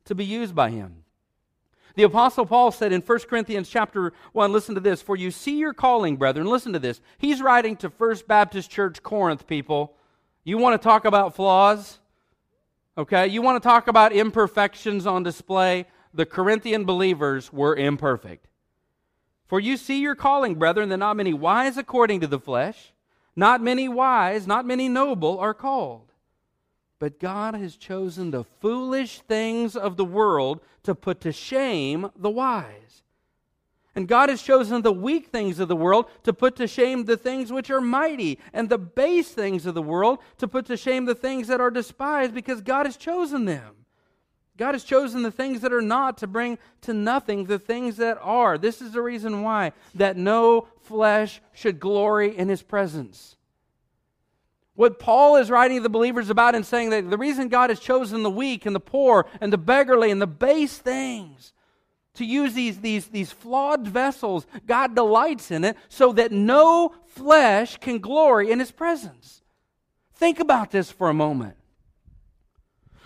to 0.05 0.15
be 0.15 0.25
used 0.25 0.55
by 0.55 0.71
Him. 0.71 1.03
The 1.97 2.03
apostle 2.03 2.45
Paul 2.45 2.71
said 2.71 2.93
in 2.93 3.01
1 3.01 3.19
Corinthians 3.21 3.67
chapter 3.69 4.13
1, 4.33 4.53
listen 4.53 4.75
to 4.75 4.81
this, 4.81 5.01
for 5.01 5.15
you 5.15 5.31
see 5.31 5.57
your 5.57 5.73
calling, 5.73 6.15
brethren. 6.15 6.45
Listen 6.45 6.71
to 6.73 6.79
this. 6.79 7.01
He's 7.17 7.41
writing 7.41 7.75
to 7.77 7.89
First 7.89 8.27
Baptist 8.27 8.69
Church 8.69 9.01
Corinth 9.01 9.47
people. 9.47 9.95
You 10.43 10.59
want 10.59 10.79
to 10.79 10.85
talk 10.87 11.05
about 11.05 11.35
flaws? 11.35 11.97
Okay? 12.99 13.25
You 13.25 13.41
want 13.41 13.59
to 13.59 13.67
talk 13.67 13.87
about 13.87 14.13
imperfections 14.13 15.07
on 15.07 15.23
display? 15.23 15.87
The 16.13 16.27
Corinthian 16.27 16.85
believers 16.85 17.51
were 17.51 17.75
imperfect. 17.75 18.47
For 19.47 19.59
you 19.59 19.75
see 19.75 19.99
your 19.99 20.13
calling, 20.13 20.53
brethren, 20.53 20.89
that 20.89 20.97
not 20.97 21.17
many 21.17 21.33
wise 21.33 21.77
according 21.77 22.19
to 22.19 22.27
the 22.27 22.39
flesh, 22.39 22.93
not 23.35 23.59
many 23.59 23.89
wise, 23.89 24.45
not 24.45 24.67
many 24.67 24.87
noble 24.87 25.39
are 25.39 25.55
called. 25.55 26.06
But 26.99 27.19
God 27.19 27.53
has 27.53 27.75
chosen 27.75 28.31
the 28.31 28.43
foolish 28.43 29.19
things 29.21 29.75
of 29.75 29.97
the 29.97 30.05
world 30.05 30.61
to 30.83 30.95
put 30.95 31.21
to 31.21 31.31
shame 31.31 32.09
the 32.15 32.29
wise. 32.29 33.03
And 33.95 34.07
God 34.07 34.29
has 34.29 34.41
chosen 34.41 34.81
the 34.81 34.91
weak 34.91 35.27
things 35.27 35.59
of 35.59 35.67
the 35.67 35.75
world 35.75 36.05
to 36.23 36.33
put 36.33 36.55
to 36.57 36.67
shame 36.67 37.05
the 37.05 37.17
things 37.17 37.51
which 37.51 37.69
are 37.69 37.81
mighty, 37.81 38.39
and 38.53 38.69
the 38.69 38.77
base 38.77 39.29
things 39.29 39.65
of 39.65 39.73
the 39.73 39.81
world 39.81 40.19
to 40.37 40.47
put 40.47 40.65
to 40.67 40.77
shame 40.77 41.05
the 41.05 41.15
things 41.15 41.47
that 41.47 41.61
are 41.61 41.71
despised, 41.71 42.33
because 42.33 42.61
God 42.61 42.85
has 42.85 42.97
chosen 42.97 43.45
them. 43.45 43.75
God 44.57 44.73
has 44.73 44.83
chosen 44.83 45.21
the 45.21 45.31
things 45.31 45.61
that 45.61 45.71
are 45.71 45.81
not 45.81 46.17
to 46.17 46.27
bring 46.27 46.57
to 46.81 46.93
nothing 46.93 47.45
the 47.45 47.59
things 47.59 47.97
that 47.97 48.17
are. 48.21 48.57
This 48.57 48.81
is 48.81 48.91
the 48.91 49.03
reason 49.03 49.43
why 49.43 49.71
that 49.93 50.17
no 50.17 50.67
flesh 50.81 51.41
should 51.53 51.79
glory 51.79 52.35
in 52.35 52.49
his 52.49 52.63
presence. 52.63 53.36
What 54.77 54.99
Paul 54.99 55.37
is 55.37 55.49
writing 55.49 55.77
to 55.77 55.83
the 55.83 55.89
believers 55.89 56.29
about 56.29 56.53
and 56.53 56.63
saying 56.63 56.91
that 56.91 57.09
the 57.09 57.17
reason 57.17 57.47
God 57.47 57.71
has 57.71 57.79
chosen 57.79 58.21
the 58.21 58.29
weak 58.29 58.67
and 58.67 58.75
the 58.75 58.79
poor 58.79 59.25
and 59.41 59.51
the 59.51 59.57
beggarly 59.57 60.11
and 60.11 60.21
the 60.21 60.27
base 60.27 60.77
things 60.77 61.51
to 62.13 62.23
use 62.23 62.53
these, 62.53 62.79
these, 62.81 63.07
these 63.07 63.31
flawed 63.31 63.87
vessels, 63.87 64.45
God 64.67 64.93
delights 64.93 65.49
in 65.49 65.63
it 65.63 65.77
so 65.89 66.13
that 66.13 66.31
no 66.31 66.93
flesh 67.07 67.77
can 67.77 67.97
glory 67.97 68.51
in 68.51 68.59
his 68.59 68.71
presence. 68.71 69.41
Think 70.13 70.39
about 70.39 70.69
this 70.69 70.91
for 70.91 71.09
a 71.09 71.13
moment. 71.13 71.55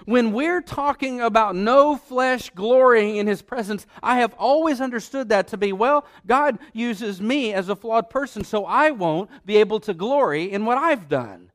When 0.03 0.33
we're 0.33 0.61
talking 0.61 1.21
about 1.21 1.55
no 1.55 1.95
flesh 1.95 2.49
glorying 2.49 3.15
in 3.15 3.27
his 3.27 3.41
presence, 3.41 3.87
I 4.03 4.17
have 4.17 4.33
always 4.33 4.81
understood 4.81 5.29
that 5.29 5.47
to 5.49 5.57
be, 5.57 5.71
well, 5.71 6.05
God 6.27 6.59
uses 6.73 7.21
me 7.21 7.53
as 7.53 7.69
a 7.69 7.77
flawed 7.77 8.09
person, 8.09 8.43
so 8.43 8.65
I 8.65 8.91
won't 8.91 9.29
be 9.45 9.55
able 9.55 9.79
to 9.81 9.93
glory 9.93 10.51
in 10.51 10.65
what 10.65 10.77
I've 10.77 11.07
done. 11.07 11.50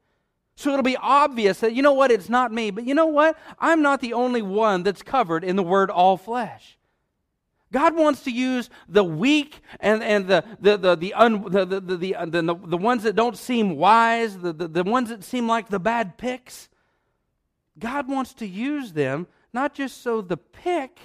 So 0.56 0.70
it'll 0.70 0.82
be 0.82 0.96
obvious 0.96 1.60
that, 1.60 1.74
you 1.74 1.82
know 1.82 1.92
what, 1.92 2.10
it's 2.10 2.30
not 2.30 2.50
me. 2.50 2.70
But 2.70 2.86
you 2.86 2.94
know 2.94 3.06
what? 3.06 3.38
I'm 3.58 3.82
not 3.82 4.00
the 4.00 4.14
only 4.14 4.40
one 4.40 4.82
that's 4.82 5.02
covered 5.02 5.44
in 5.44 5.54
the 5.54 5.62
word 5.62 5.90
all 5.90 6.16
flesh. 6.16 6.78
God 7.72 7.94
wants 7.94 8.22
to 8.22 8.30
use 8.30 8.70
the 8.88 9.04
weak 9.04 9.60
and, 9.80 10.02
and 10.02 10.26
the, 10.26 10.44
the, 10.58 10.78
the, 10.78 10.96
the, 10.96 11.14
un, 11.14 11.42
the, 11.50 11.66
the, 11.66 11.80
the, 11.80 11.96
the, 11.96 12.58
the, 12.64 12.76
ones 12.76 13.02
that 13.02 13.14
don't 13.14 13.36
seem 13.36 13.76
wise, 13.76 14.38
the, 14.38 14.52
the, 14.52 14.68
the 14.68 14.84
ones 14.84 15.10
that 15.10 15.22
seem 15.22 15.46
like 15.46 15.68
the 15.68 15.80
bad 15.80 16.16
picks. 16.16 16.70
God 17.78 18.08
wants 18.08 18.32
to 18.34 18.46
use 18.46 18.94
them 18.94 19.26
not 19.52 19.74
just 19.74 20.00
so 20.00 20.22
the 20.22 20.38
pick 20.38 20.98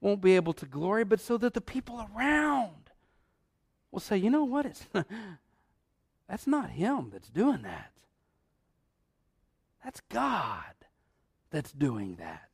won't 0.00 0.20
be 0.20 0.36
able 0.36 0.52
to 0.52 0.66
glory, 0.66 1.02
but 1.02 1.18
so 1.18 1.36
that 1.38 1.54
the 1.54 1.60
people 1.60 2.06
around 2.14 2.90
will 3.90 4.00
say, 4.00 4.16
you 4.16 4.30
know 4.30 4.44
what? 4.44 4.66
It's, 4.66 4.86
that's 6.28 6.46
not 6.46 6.70
him 6.70 7.08
that's 7.12 7.30
doing 7.30 7.62
that. 7.62 7.90
That's 9.84 10.00
God 10.08 10.74
that's 11.50 11.72
doing 11.72 12.16
that. 12.16 12.50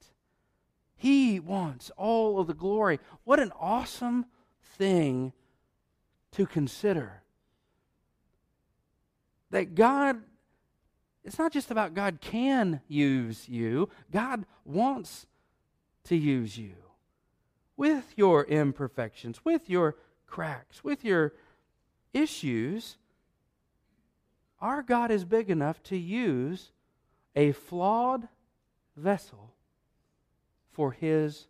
He 0.96 1.38
wants 1.38 1.90
all 1.96 2.40
of 2.40 2.46
the 2.46 2.54
glory. 2.54 2.98
What 3.24 3.38
an 3.38 3.52
awesome 3.60 4.26
thing 4.62 5.32
to 6.32 6.46
consider. 6.46 7.22
That 9.50 9.74
God, 9.74 10.22
it's 11.22 11.38
not 11.38 11.52
just 11.52 11.70
about 11.70 11.94
God 11.94 12.20
can 12.20 12.80
use 12.88 13.48
you, 13.48 13.90
God 14.10 14.46
wants 14.64 15.26
to 16.04 16.16
use 16.16 16.56
you 16.56 16.74
with 17.76 18.14
your 18.16 18.44
imperfections, 18.44 19.44
with 19.44 19.68
your 19.68 19.96
cracks, 20.26 20.82
with 20.82 21.04
your 21.04 21.34
issues. 22.14 22.96
Our 24.60 24.82
God 24.82 25.10
is 25.10 25.24
big 25.24 25.50
enough 25.50 25.82
to 25.84 25.96
use 25.96 26.72
a 27.36 27.52
flawed 27.52 28.26
vessel 28.96 29.52
for 30.72 30.90
his 30.90 31.46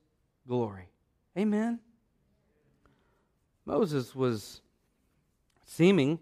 glory. 0.46 0.90
Amen. 1.38 1.78
Moses 3.64 4.14
was 4.14 4.60
seeming 5.64 6.18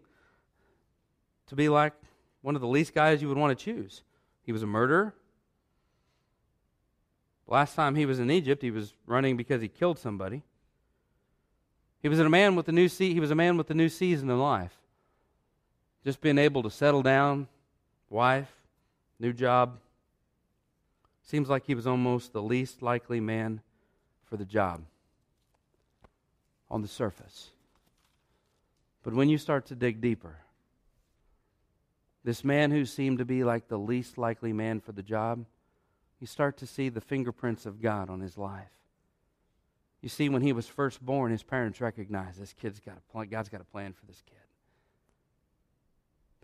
to 1.47 1.57
be 1.57 1.69
like 1.69 1.95
one 2.43 2.55
of 2.55 2.61
the 2.61 2.69
least 2.69 2.95
guys 2.95 3.23
you 3.23 3.29
would 3.29 3.39
want 3.39 3.59
to 3.59 3.65
choose. 3.65 4.03
He 4.43 4.53
was 4.53 4.63
a 4.63 4.67
murderer. 4.67 5.15
Last 7.47 7.75
time 7.75 7.95
he 7.95 8.07
was 8.07 8.21
in 8.21 8.31
Egypt, 8.31 8.63
he 8.63 8.71
was 8.71 8.95
running 9.07 9.37
because 9.37 9.61
he 9.61 9.69
killed 9.69 9.99
somebody. 9.99 10.43
He 12.01 12.09
was 12.09 12.19
a 12.19 12.29
man 12.29 12.55
with 12.55 12.69
a 12.69 12.73
new 12.73 12.89
se- 12.89 13.13
he 13.13 13.21
was 13.21 13.31
a 13.31 13.35
man 13.35 13.57
with 13.57 13.71
a 13.71 13.75
new 13.75 13.89
season 13.89 14.29
in 14.29 14.39
life. 14.39 14.77
Just 16.03 16.21
being 16.21 16.39
able 16.39 16.63
to 16.63 16.71
settle 16.71 17.03
down, 17.03 17.49
wife, 18.11 18.64
new 19.19 19.33
job. 19.33 19.79
Seems 21.23 21.49
like 21.49 21.67
he 21.67 21.75
was 21.75 21.87
almost 21.87 22.33
the 22.33 22.43
least 22.43 22.83
likely 22.83 23.21
man 23.21 23.61
for 24.25 24.37
the 24.37 24.45
job 24.45 24.83
on 26.71 26.83
the 26.83 26.89
surface. 26.89 27.51
But 29.03 29.15
when 29.15 29.29
you 29.29 29.39
start 29.39 29.67
to 29.67 29.75
dig 29.75 30.01
deeper, 30.01 30.39
this 32.25 32.43
man 32.43 32.71
who 32.71 32.87
seemed 32.87 33.19
to 33.19 33.25
be 33.25 33.45
like 33.45 33.69
the 33.69 33.79
least 33.79 34.17
likely 34.17 34.53
man 34.53 34.81
for 34.81 34.93
the 34.93 35.03
job, 35.03 35.45
you 36.21 36.27
start 36.27 36.57
to 36.59 36.67
see 36.67 36.89
the 36.89 37.01
fingerprints 37.01 37.67
of 37.67 37.83
God 37.83 38.09
on 38.09 38.21
his 38.21 38.39
life. 38.39 38.73
You 40.01 40.09
see, 40.09 40.29
when 40.29 40.43
he 40.43 40.53
was 40.53 40.67
first 40.67 41.05
born, 41.05 41.33
his 41.33 41.43
parents 41.43 41.81
recognized 41.81 42.41
this 42.41 42.55
kid's 42.55 42.81
got 42.81 42.97
a 42.97 43.13
plan, 43.13 43.29
God's 43.29 43.49
got 43.49 43.61
a 43.61 43.65
plan 43.65 43.93
for 43.93 44.07
this 44.07 44.23
kid. 44.27 44.37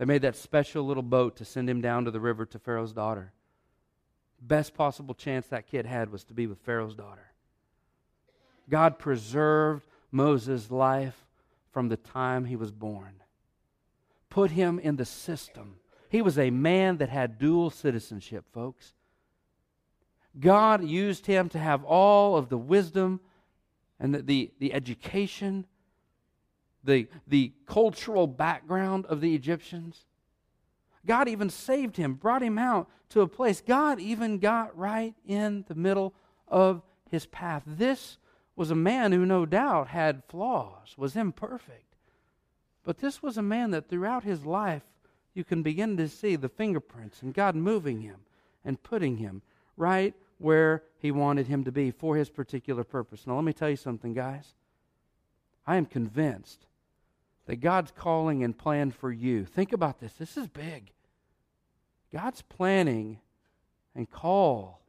They 0.00 0.06
made 0.06 0.22
that 0.22 0.34
special 0.34 0.84
little 0.84 1.02
boat 1.02 1.36
to 1.36 1.44
send 1.44 1.68
him 1.68 1.82
down 1.82 2.06
to 2.06 2.10
the 2.10 2.20
river 2.20 2.46
to 2.46 2.58
Pharaoh's 2.58 2.94
daughter. 2.94 3.34
Best 4.40 4.72
possible 4.72 5.14
chance 5.14 5.46
that 5.48 5.66
kid 5.66 5.84
had 5.84 6.10
was 6.10 6.24
to 6.24 6.32
be 6.32 6.46
with 6.46 6.58
Pharaoh's 6.60 6.94
daughter. 6.94 7.32
God 8.70 8.98
preserved 8.98 9.84
Moses' 10.10 10.70
life 10.70 11.26
from 11.70 11.90
the 11.90 11.98
time 11.98 12.46
he 12.46 12.56
was 12.56 12.72
born, 12.72 13.22
put 14.30 14.52
him 14.52 14.78
in 14.78 14.96
the 14.96 15.04
system. 15.04 15.76
He 16.08 16.22
was 16.22 16.38
a 16.38 16.48
man 16.48 16.96
that 16.96 17.10
had 17.10 17.38
dual 17.38 17.68
citizenship, 17.68 18.46
folks. 18.54 18.94
God 20.38 20.82
used 20.82 21.26
him 21.26 21.50
to 21.50 21.58
have 21.58 21.84
all 21.84 22.38
of 22.38 22.48
the 22.48 22.56
wisdom 22.56 23.20
and 23.98 24.14
the, 24.14 24.22
the, 24.22 24.50
the 24.60 24.72
education 24.72 25.66
the, 26.84 27.08
the 27.26 27.52
cultural 27.66 28.26
background 28.26 29.06
of 29.06 29.20
the 29.20 29.34
Egyptians. 29.34 30.04
God 31.06 31.28
even 31.28 31.50
saved 31.50 31.96
him, 31.96 32.14
brought 32.14 32.42
him 32.42 32.58
out 32.58 32.88
to 33.10 33.20
a 33.20 33.28
place. 33.28 33.60
God 33.60 34.00
even 34.00 34.38
got 34.38 34.76
right 34.76 35.14
in 35.26 35.64
the 35.68 35.74
middle 35.74 36.14
of 36.48 36.82
his 37.10 37.26
path. 37.26 37.62
This 37.66 38.18
was 38.56 38.70
a 38.70 38.76
man 38.76 39.12
who 39.12 39.24
no 39.24 39.46
doubt 39.46 39.88
had 39.88 40.22
flaws, 40.28 40.94
was 40.96 41.16
imperfect. 41.16 41.96
But 42.84 42.98
this 42.98 43.22
was 43.22 43.36
a 43.36 43.42
man 43.42 43.70
that 43.70 43.88
throughout 43.88 44.24
his 44.24 44.44
life, 44.44 44.82
you 45.34 45.44
can 45.44 45.62
begin 45.62 45.96
to 45.96 46.08
see 46.08 46.36
the 46.36 46.48
fingerprints 46.48 47.22
and 47.22 47.32
God 47.32 47.54
moving 47.54 48.00
him 48.00 48.20
and 48.64 48.82
putting 48.82 49.16
him 49.18 49.42
right 49.76 50.14
where 50.38 50.82
he 50.98 51.10
wanted 51.10 51.46
him 51.46 51.64
to 51.64 51.72
be 51.72 51.90
for 51.90 52.16
his 52.16 52.30
particular 52.30 52.84
purpose. 52.84 53.26
Now, 53.26 53.36
let 53.36 53.44
me 53.44 53.52
tell 53.52 53.70
you 53.70 53.76
something, 53.76 54.12
guys. 54.12 54.54
I 55.66 55.76
am 55.76 55.86
convinced 55.86 56.66
that 57.46 57.56
God's 57.56 57.90
calling 57.90 58.44
and 58.44 58.56
plan 58.56 58.90
for 58.90 59.10
you, 59.12 59.44
think 59.44 59.72
about 59.72 60.00
this, 60.00 60.12
this 60.14 60.36
is 60.36 60.46
big. 60.46 60.92
God's 62.12 62.42
planning 62.42 63.20
and 63.94 64.10
call 64.10 64.82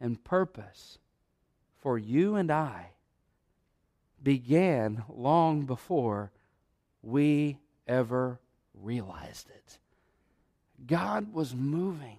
and 0.00 0.22
purpose 0.24 0.98
for 1.80 1.98
you 1.98 2.36
and 2.36 2.50
I 2.50 2.90
began 4.22 5.04
long 5.08 5.66
before 5.66 6.32
we 7.02 7.58
ever 7.86 8.40
realized 8.72 9.50
it. 9.50 9.78
God 10.86 11.32
was 11.32 11.54
moving, 11.54 12.18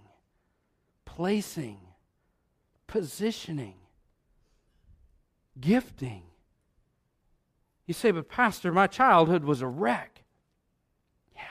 placing, 1.04 1.80
positioning, 2.88 3.76
gifting. 5.60 6.24
You 7.86 7.94
say, 7.94 8.12
but 8.12 8.30
Pastor, 8.30 8.72
my 8.72 8.88
childhood 8.88 9.44
was 9.44 9.62
a 9.62 9.68
wreck. 9.68 10.24
Yeah. 11.36 11.42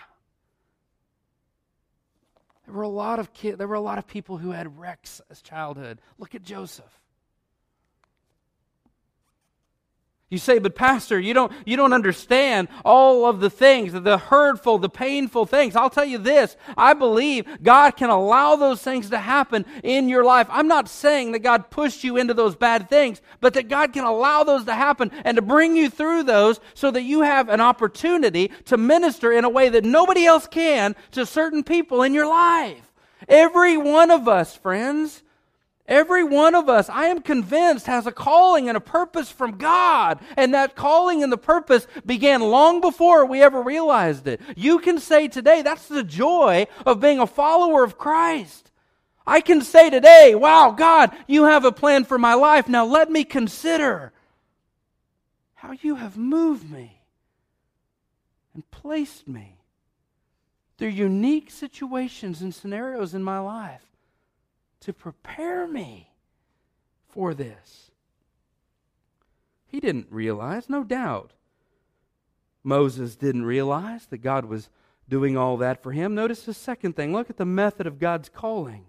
There 2.67 2.75
were 2.75 2.83
a 2.83 2.89
lot 2.89 3.19
of 3.19 3.33
kids, 3.33 3.59
there 3.59 3.69
were 3.69 3.75
a 3.75 3.81
lot 3.81 3.99
of 3.99 4.07
people 4.07 4.39
who 4.39 4.51
had 4.51 4.79
wrecks 4.79 5.21
as 5.31 5.41
childhood. 5.41 6.01
Look 6.19 6.35
at 6.35 6.43
Joseph. 6.43 7.01
You 10.35 10.39
say, 10.39 10.59
but 10.59 10.75
Pastor, 10.75 11.21
you 11.21 11.33
don't, 11.33 11.53
you 11.65 11.77
don't 11.77 11.93
understand 11.93 12.67
all 12.85 13.25
of 13.25 13.39
the 13.39 13.49
things, 13.49 13.93
the 13.93 14.19
hurtful, 14.19 14.79
the 14.79 14.89
painful 14.89 15.47
things. 15.47 15.77
I'll 15.77 15.89
tell 15.89 16.05
you 16.05 16.19
this 16.19 16.57
I 16.77 16.93
believe 16.93 17.47
God 17.63 17.93
can 17.93 18.11
allow 18.11 18.57
those 18.57 18.83
things 18.83 19.11
to 19.11 19.19
happen 19.19 19.65
in 19.85 20.09
your 20.09 20.25
life. 20.25 20.49
I'm 20.51 20.67
not 20.67 20.89
saying 20.89 21.31
that 21.33 21.39
God 21.39 21.71
pushed 21.71 22.03
you 22.03 22.17
into 22.17 22.35
those 22.35 22.57
bad 22.57 22.91
things, 22.91 23.23
but 23.41 23.55
that 23.55 23.69
God 23.69 23.93
can 23.93 24.03
allow 24.03 24.43
those 24.43 24.65
to 24.65 24.75
happen 24.75 25.13
and 25.25 25.37
to 25.37 25.43
bring 25.43 25.77
you 25.77 25.89
through 25.89 26.25
those 26.25 26.59
so 26.75 26.91
that 26.91 27.03
you 27.03 27.21
have 27.21 27.49
an 27.49 27.61
opportunity 27.61 28.51
to 28.65 28.77
minister 28.77 29.31
in 29.31 29.45
a 29.45 29.49
way 29.49 29.69
that 29.69 29.85
nobody 29.85 30.27
else 30.27 30.49
can 30.49 30.97
to 31.13 31.25
certain 31.25 31.63
people 31.63 32.03
in 32.03 32.13
your 32.13 32.27
life. 32.27 32.93
Every 33.29 33.77
one 33.77 34.11
of 34.11 34.27
us, 34.27 34.57
friends, 34.57 35.23
Every 35.87 36.25
one 36.25 36.55
of 36.55 36.71
us, 36.71 36.89
I 36.89 37.07
am 37.07 37.21
convinced, 37.21 37.87
has 37.87 38.07
a 38.07 38.13
calling 38.13 38.69
and 38.69 38.77
a 38.77 38.81
purpose 38.81 39.31
from 39.31 39.59
God. 39.59 40.19
And 40.37 40.55
that 40.55 40.75
calling 40.75 41.23
and 41.23 41.31
the 41.31 41.37
purpose 41.37 41.87
began 42.07 42.41
long 42.41 42.81
before 42.81 43.27
we 43.27 43.43
ever 43.43 43.61
realized 43.61 44.27
it. 44.27 44.41
You 44.57 44.79
can 44.79 44.99
say 44.99 45.29
today, 45.29 45.61
that's 45.61 45.87
the 45.87 46.03
joy 46.03 46.67
of 46.87 47.01
being 47.01 47.19
a 47.19 47.27
follower 47.27 47.85
of 47.85 47.99
Christ. 47.99 48.71
I 49.27 49.43
can 49.43 49.61
say 49.61 49.91
today, 49.91 50.35
wow, 50.35 50.71
God, 50.71 51.11
you 51.27 51.45
have 51.45 51.67
a 51.67 51.73
plan 51.73 52.05
for 52.05 52.19
my 52.19 52.35
life. 52.35 52.67
Now 52.67 52.87
let 52.87 53.11
me 53.11 53.25
consider 53.25 54.13
how 55.55 55.73
you 55.83 55.97
have 55.97 56.17
moved 56.17 56.71
me 56.71 57.03
and 58.55 58.71
placed 58.71 59.29
me 59.29 59.59
through 60.79 60.89
unique 60.89 61.51
situations 61.51 62.41
and 62.41 62.55
scenarios 62.55 63.15
in 63.15 63.23
my 63.23 63.39
life 63.39 63.84
to 64.85 64.93
prepare 64.93 65.67
me 65.67 66.11
for 67.09 67.35
this. 67.35 67.91
He 69.67 69.81
didn't 69.81 70.07
realize, 70.11 70.69
no 70.69 70.85
doubt. 70.85 71.33
Moses 72.63 73.17
didn't 73.17 73.45
realize 73.45 74.07
that 74.07 74.19
God 74.19 74.45
was 74.45 74.69
doing 75.09 75.37
all 75.37 75.57
that 75.59 75.83
for 75.83 75.93
him. 75.93 76.15
Notice 76.15 76.43
the 76.43 76.55
second 76.55 76.97
thing. 76.97 77.13
Look 77.13 77.29
at 77.29 77.37
the 77.37 77.45
method 77.45 77.87
of 77.87 77.99
God's 77.99 78.29
calling. 78.29 78.85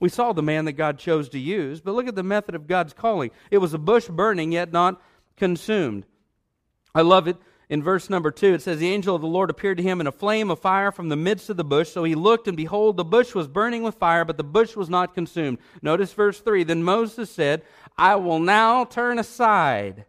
We 0.00 0.08
saw 0.08 0.32
the 0.32 0.42
man 0.42 0.64
that 0.64 0.72
God 0.72 0.98
chose 0.98 1.28
to 1.30 1.38
use, 1.38 1.80
but 1.80 1.94
look 1.94 2.08
at 2.08 2.14
the 2.14 2.22
method 2.22 2.54
of 2.54 2.66
God's 2.66 2.92
calling. 2.92 3.30
It 3.50 3.58
was 3.58 3.74
a 3.74 3.78
bush 3.78 4.08
burning, 4.08 4.52
yet 4.52 4.72
not 4.72 5.00
consumed. 5.36 6.06
I 6.94 7.02
love 7.02 7.28
it 7.28 7.36
in 7.72 7.82
verse 7.82 8.10
number 8.10 8.30
two, 8.30 8.52
it 8.52 8.60
says, 8.60 8.80
The 8.80 8.92
angel 8.92 9.16
of 9.16 9.22
the 9.22 9.26
Lord 9.26 9.48
appeared 9.48 9.78
to 9.78 9.82
him 9.82 9.98
in 10.02 10.06
a 10.06 10.12
flame 10.12 10.50
of 10.50 10.58
fire 10.58 10.92
from 10.92 11.08
the 11.08 11.16
midst 11.16 11.48
of 11.48 11.56
the 11.56 11.64
bush. 11.64 11.88
So 11.88 12.04
he 12.04 12.14
looked, 12.14 12.46
and 12.46 12.54
behold, 12.54 12.98
the 12.98 13.02
bush 13.04 13.34
was 13.34 13.48
burning 13.48 13.82
with 13.82 13.94
fire, 13.94 14.26
but 14.26 14.36
the 14.36 14.44
bush 14.44 14.76
was 14.76 14.90
not 14.90 15.14
consumed. 15.14 15.56
Notice 15.80 16.12
verse 16.12 16.38
three. 16.38 16.64
Then 16.64 16.82
Moses 16.82 17.30
said, 17.30 17.62
I 17.96 18.16
will 18.16 18.40
now 18.40 18.84
turn 18.84 19.18
aside 19.18 20.04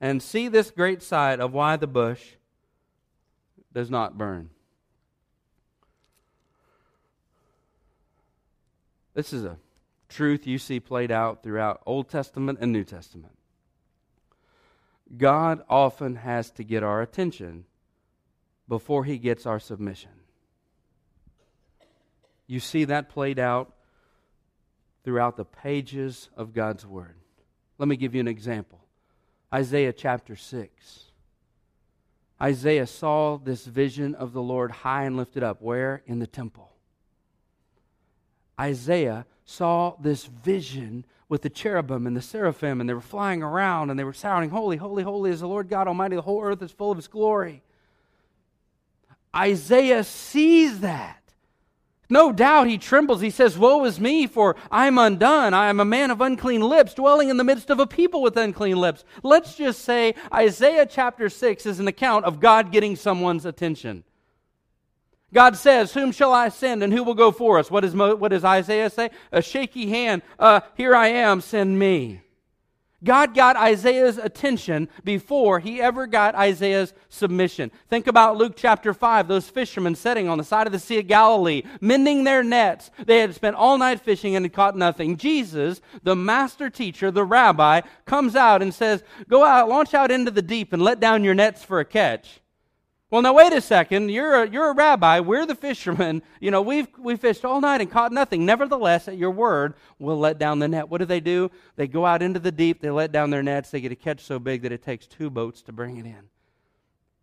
and 0.00 0.22
see 0.22 0.48
this 0.48 0.70
great 0.70 1.02
sight 1.02 1.40
of 1.40 1.52
why 1.52 1.76
the 1.76 1.86
bush 1.86 2.36
does 3.74 3.90
not 3.90 4.16
burn. 4.16 4.48
This 9.12 9.34
is 9.34 9.44
a 9.44 9.58
truth 10.08 10.46
you 10.46 10.56
see 10.56 10.80
played 10.80 11.10
out 11.10 11.42
throughout 11.42 11.82
Old 11.84 12.08
Testament 12.08 12.60
and 12.62 12.72
New 12.72 12.84
Testament. 12.84 13.34
God 15.16 15.62
often 15.68 16.16
has 16.16 16.50
to 16.52 16.64
get 16.64 16.82
our 16.82 17.02
attention 17.02 17.64
before 18.68 19.04
he 19.04 19.18
gets 19.18 19.46
our 19.46 19.58
submission. 19.58 20.10
You 22.46 22.60
see 22.60 22.84
that 22.84 23.08
played 23.08 23.38
out 23.38 23.74
throughout 25.04 25.36
the 25.36 25.44
pages 25.44 26.28
of 26.36 26.54
God's 26.54 26.86
Word. 26.86 27.16
Let 27.78 27.88
me 27.88 27.96
give 27.96 28.14
you 28.14 28.20
an 28.20 28.28
example 28.28 28.80
Isaiah 29.52 29.92
chapter 29.92 30.36
6. 30.36 31.04
Isaiah 32.40 32.86
saw 32.86 33.36
this 33.36 33.66
vision 33.66 34.14
of 34.14 34.32
the 34.32 34.42
Lord 34.42 34.70
high 34.70 35.04
and 35.04 35.16
lifted 35.16 35.42
up. 35.42 35.62
Where? 35.62 36.02
In 36.06 36.18
the 36.18 36.26
temple. 36.26 36.72
Isaiah 38.60 39.26
saw 39.44 39.94
this 40.00 40.24
vision 40.24 41.04
with 41.32 41.40
the 41.40 41.48
cherubim 41.48 42.06
and 42.06 42.14
the 42.14 42.20
seraphim, 42.20 42.78
and 42.78 42.86
they 42.86 42.92
were 42.92 43.00
flying 43.00 43.42
around 43.42 43.88
and 43.88 43.98
they 43.98 44.04
were 44.04 44.12
shouting, 44.12 44.50
Holy, 44.50 44.76
holy, 44.76 45.02
holy 45.02 45.30
is 45.30 45.40
the 45.40 45.48
Lord 45.48 45.66
God 45.66 45.88
Almighty. 45.88 46.14
The 46.14 46.20
whole 46.20 46.44
earth 46.44 46.60
is 46.60 46.70
full 46.70 46.90
of 46.90 46.98
His 46.98 47.08
glory. 47.08 47.62
Isaiah 49.34 50.04
sees 50.04 50.80
that. 50.80 51.22
No 52.10 52.32
doubt 52.32 52.66
he 52.66 52.76
trembles. 52.76 53.22
He 53.22 53.30
says, 53.30 53.56
Woe 53.56 53.82
is 53.86 53.98
me, 53.98 54.26
for 54.26 54.56
I 54.70 54.86
am 54.86 54.98
undone. 54.98 55.54
I 55.54 55.70
am 55.70 55.80
a 55.80 55.86
man 55.86 56.10
of 56.10 56.20
unclean 56.20 56.60
lips, 56.60 56.92
dwelling 56.92 57.30
in 57.30 57.38
the 57.38 57.44
midst 57.44 57.70
of 57.70 57.80
a 57.80 57.86
people 57.86 58.20
with 58.20 58.36
unclean 58.36 58.76
lips. 58.76 59.02
Let's 59.22 59.54
just 59.54 59.86
say 59.86 60.14
Isaiah 60.34 60.84
chapter 60.84 61.30
6 61.30 61.64
is 61.64 61.80
an 61.80 61.88
account 61.88 62.26
of 62.26 62.40
God 62.40 62.70
getting 62.70 62.94
someone's 62.94 63.46
attention. 63.46 64.04
God 65.32 65.56
says, 65.56 65.94
Whom 65.94 66.12
shall 66.12 66.32
I 66.32 66.48
send 66.48 66.82
and 66.82 66.92
who 66.92 67.04
will 67.04 67.14
go 67.14 67.32
for 67.32 67.58
us? 67.58 67.70
What, 67.70 67.84
is, 67.84 67.94
what 67.94 68.28
does 68.28 68.44
Isaiah 68.44 68.90
say? 68.90 69.10
A 69.30 69.42
shaky 69.42 69.88
hand. 69.88 70.22
Uh, 70.38 70.60
here 70.76 70.94
I 70.94 71.08
am, 71.08 71.40
send 71.40 71.78
me. 71.78 72.22
God 73.04 73.34
got 73.34 73.56
Isaiah's 73.56 74.16
attention 74.16 74.88
before 75.02 75.58
he 75.58 75.80
ever 75.80 76.06
got 76.06 76.36
Isaiah's 76.36 76.94
submission. 77.08 77.72
Think 77.88 78.06
about 78.06 78.36
Luke 78.36 78.52
chapter 78.56 78.94
5, 78.94 79.26
those 79.26 79.48
fishermen 79.48 79.96
sitting 79.96 80.28
on 80.28 80.38
the 80.38 80.44
side 80.44 80.68
of 80.68 80.72
the 80.72 80.78
Sea 80.78 81.00
of 81.00 81.08
Galilee, 81.08 81.62
mending 81.80 82.22
their 82.22 82.44
nets. 82.44 82.92
They 83.04 83.18
had 83.18 83.34
spent 83.34 83.56
all 83.56 83.76
night 83.76 84.00
fishing 84.00 84.36
and 84.36 84.44
had 84.44 84.52
caught 84.52 84.76
nothing. 84.76 85.16
Jesus, 85.16 85.80
the 86.04 86.14
master 86.14 86.70
teacher, 86.70 87.10
the 87.10 87.24
rabbi, 87.24 87.80
comes 88.04 88.36
out 88.36 88.62
and 88.62 88.72
says, 88.72 89.02
Go 89.28 89.44
out, 89.44 89.68
launch 89.68 89.94
out 89.94 90.12
into 90.12 90.30
the 90.30 90.42
deep 90.42 90.72
and 90.72 90.82
let 90.82 91.00
down 91.00 91.24
your 91.24 91.34
nets 91.34 91.64
for 91.64 91.80
a 91.80 91.84
catch. 91.84 92.41
Well, 93.12 93.20
now 93.20 93.34
wait 93.34 93.52
a 93.52 93.60
second. 93.60 94.08
You're 94.08 94.44
a, 94.44 94.48
you're 94.48 94.70
a 94.70 94.74
rabbi. 94.74 95.20
We're 95.20 95.44
the 95.44 95.54
fishermen. 95.54 96.22
You 96.40 96.50
know, 96.50 96.62
we've 96.62 96.88
we 96.98 97.16
fished 97.16 97.44
all 97.44 97.60
night 97.60 97.82
and 97.82 97.90
caught 97.90 98.10
nothing. 98.10 98.46
Nevertheless, 98.46 99.06
at 99.06 99.18
your 99.18 99.32
word, 99.32 99.74
we'll 99.98 100.18
let 100.18 100.38
down 100.38 100.60
the 100.60 100.68
net. 100.68 100.88
What 100.88 100.96
do 100.96 101.04
they 101.04 101.20
do? 101.20 101.50
They 101.76 101.86
go 101.86 102.06
out 102.06 102.22
into 102.22 102.40
the 102.40 102.50
deep. 102.50 102.80
They 102.80 102.88
let 102.88 103.12
down 103.12 103.28
their 103.28 103.42
nets. 103.42 103.70
They 103.70 103.82
get 103.82 103.92
a 103.92 103.96
catch 103.96 104.24
so 104.24 104.38
big 104.38 104.62
that 104.62 104.72
it 104.72 104.82
takes 104.82 105.06
two 105.06 105.28
boats 105.28 105.60
to 105.64 105.72
bring 105.72 105.98
it 105.98 106.06
in. 106.06 106.30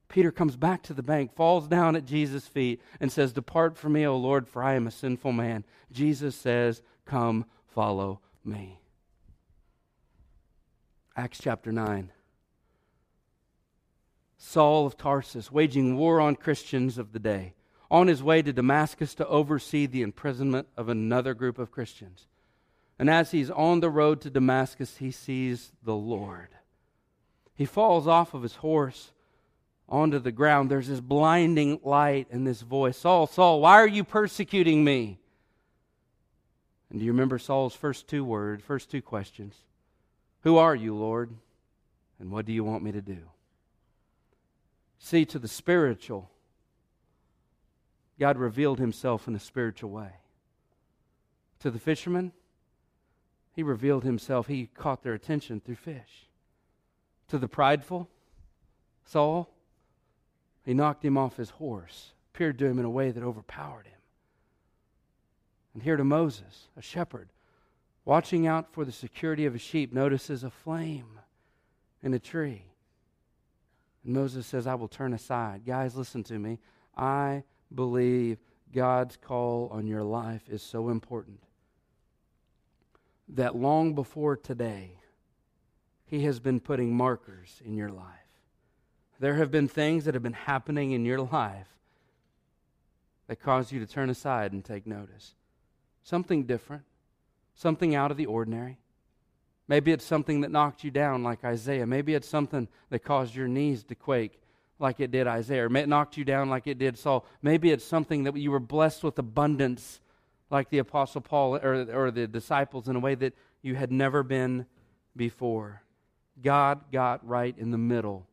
Peter 0.10 0.32
comes 0.32 0.56
back 0.56 0.84
to 0.84 0.93
the 0.93 1.02
bank, 1.02 1.34
falls 1.34 1.67
down 1.67 1.95
at 1.95 2.06
Jesus' 2.06 2.47
feet, 2.47 2.84
and 2.99 3.12
says, 3.12 3.34
Depart 3.34 3.75
from 3.75 3.93
me, 3.93 4.06
O 4.06 4.15
Lord, 4.15 4.47
for 4.47 4.62
I 4.62 4.75
am 4.75 4.86
a 4.86 4.91
sinful 4.91 5.32
man. 5.32 5.65
Jesus 5.91 6.36
says, 6.36 6.84
Come, 7.06 7.45
follow 7.65 8.19
me. 8.45 8.80
Acts 11.17 11.39
chapter 11.41 11.71
9. 11.71 12.12
Saul 14.41 14.86
of 14.86 14.97
Tarsus, 14.97 15.52
waging 15.52 15.97
war 15.97 16.21
on 16.21 16.38
Christians 16.38 16.97
of 16.97 17.12
the 17.12 17.19
day, 17.19 17.54
on 17.91 18.08
his 18.08 18.23
way 18.23 18.41
to 18.41 18.54
Damascus 18.54 19.13
to 19.15 19.28
oversee 19.28 19.86
the 19.86 20.02
imprisonment 20.02 20.67
of 20.78 20.88
another 20.88 21.34
group 21.34 21.60
of 21.60 21.71
Christians. 21.71 22.25
And 22.97 23.10
as 23.10 23.32
he's 23.32 23.52
on 23.52 23.82
the 23.82 23.89
road 23.89 24.21
to 24.21 24.30
Damascus, 24.30 24.97
he 24.97 25.12
sees 25.12 25.73
the 25.84 25.95
Lord. 25.95 26.47
He 27.54 27.65
falls 27.65 28.08
off 28.08 28.34
of 28.34 28.43
his 28.43 28.56
horse 28.56 29.12
onto 29.89 30.19
the 30.19 30.32
ground. 30.32 30.71
There's 30.71 30.88
this 30.88 31.02
blinding 31.02 31.82
light 31.84 32.28
and 32.32 32.47
this 32.47 32.62
voice 32.62 32.97
Saul, 32.97 33.28
Saul, 33.28 33.60
why 33.60 33.73
are 33.73 33.88
you 33.88 34.06
persecuting 34.06 34.86
me? 34.86 35.19
And 36.89 36.99
do 36.99 37.06
you 37.06 37.12
remember 37.12 37.39
Saul's 37.39 37.75
first 37.75 38.08
two 38.08 38.23
words, 38.23 38.63
first 38.63 38.89
two 38.89 39.02
questions? 39.02 39.54
Who 40.43 40.58
are 40.58 40.75
you, 40.75 40.95
Lord? 40.95 41.30
And 42.19 42.32
what 42.32 42.45
do 42.45 42.54
you 42.54 42.63
want 42.63 42.84
me 42.84 42.93
to 42.93 43.02
do? 43.02 43.19
See, 44.99 45.25
to 45.25 45.39
the 45.39 45.47
spiritual, 45.47 46.29
God 48.19 48.38
revealed 48.38 48.79
himself 48.79 49.27
in 49.27 49.35
a 49.35 49.39
spiritual 49.39 49.89
way. 49.89 50.12
To 51.59 51.71
the 51.71 51.79
fishermen, 51.79 52.33
he 53.53 53.63
revealed 53.63 54.03
himself. 54.03 54.47
He 54.47 54.67
caught 54.67 55.03
their 55.03 55.13
attention 55.13 55.62
through 55.62 55.75
fish. 55.75 56.27
To 57.29 57.38
the 57.38 57.47
prideful, 57.47 58.09
Saul, 59.05 59.49
he 60.65 60.73
knocked 60.73 61.03
him 61.03 61.17
off 61.17 61.38
his 61.38 61.51
horse, 61.51 62.13
appeared 62.33 62.59
to 62.59 62.65
him 62.65 62.77
in 62.77 62.85
a 62.85 62.89
way 62.89 63.12
that 63.12 63.23
overpowered 63.23 63.88
him. 63.88 63.99
And 65.73 65.83
here 65.83 65.97
to 65.97 66.03
Moses, 66.03 66.67
a 66.75 66.81
shepherd, 66.81 67.29
watching 68.03 68.47
out 68.47 68.73
for 68.73 68.83
the 68.83 68.91
security 68.91 69.45
of 69.45 69.53
his 69.53 69.62
sheep, 69.62 69.93
notices 69.93 70.43
a 70.43 70.49
flame 70.49 71.19
in 72.01 72.13
a 72.13 72.19
tree. 72.19 72.68
And 74.03 74.13
Moses 74.13 74.45
says, 74.45 74.67
I 74.67 74.75
will 74.75 74.88
turn 74.88 75.13
aside. 75.13 75.65
Guys, 75.65 75.95
listen 75.95 76.23
to 76.25 76.39
me. 76.39 76.59
I 76.95 77.43
believe 77.73 78.39
God's 78.73 79.17
call 79.17 79.69
on 79.71 79.88
your 79.88 80.03
life 80.03 80.43
is 80.49 80.62
so 80.62 80.89
important 80.89 81.39
that 83.29 83.55
long 83.55 83.93
before 83.93 84.35
today, 84.35 84.99
He 86.05 86.23
has 86.25 86.39
been 86.39 86.59
putting 86.59 86.95
markers 86.95 87.62
in 87.63 87.75
your 87.75 87.89
life. 87.89 88.05
There 89.19 89.35
have 89.35 89.51
been 89.51 89.67
things 89.67 90.05
that 90.05 90.13
have 90.13 90.23
been 90.23 90.33
happening 90.33 90.91
in 90.91 91.05
your 91.05 91.19
life 91.19 91.67
that 93.27 93.39
cause 93.39 93.71
you 93.71 93.79
to 93.79 93.85
turn 93.85 94.09
aside 94.09 94.53
and 94.53 94.65
take 94.65 94.88
notice. 94.88 95.35
Something 96.03 96.45
different, 96.45 96.83
something 97.53 97.93
out 97.93 98.12
of 98.12 98.17
the 98.17 98.25
ordinary. 98.25 98.79
Maybe 99.69 99.91
it's 99.91 100.03
something 100.03 100.41
that 100.41 100.49
knocked 100.49 100.84
you 100.84 100.89
down, 100.89 101.21
like 101.23 101.45
Isaiah. 101.45 101.86
Maybe 101.86 102.15
it's 102.15 102.27
something 102.27 102.67
that 102.89 102.99
caused 102.99 103.36
your 103.36 103.47
knees 103.47 103.84
to 103.86 103.95
quake, 103.95 104.41
like 104.79 104.99
it 104.99 105.12
did 105.12 105.27
Isaiah. 105.27 105.67
Or 105.69 105.77
it 105.77 105.88
knocked 105.88 106.17
you 106.17 106.25
down, 106.25 106.49
like 106.49 106.65
it 106.65 106.79
did 106.79 106.97
Saul. 106.97 107.23
Maybe 107.43 107.69
it's 107.69 107.86
something 107.86 108.23
that 108.23 108.36
you 108.36 108.49
were 108.49 108.60
blessed 108.60 109.03
with 109.03 109.19
abundance, 109.19 110.01
like 110.49 110.71
the 110.71 110.79
Apostle 110.79 111.21
Paul 111.21 111.58
or, 111.58 111.86
or 111.93 112.10
the 112.10 112.27
disciples, 112.27 112.89
in 112.89 112.95
a 112.95 112.99
way 112.99 113.13
that 113.13 113.36
you 113.62 113.75
had 113.75 113.91
never 113.91 114.23
been 114.23 114.65
before. 115.15 115.84
God 116.41 116.91
got 116.91 117.25
right 117.27 117.55
in 117.55 117.69
the 117.69 117.77
middle 117.77 118.25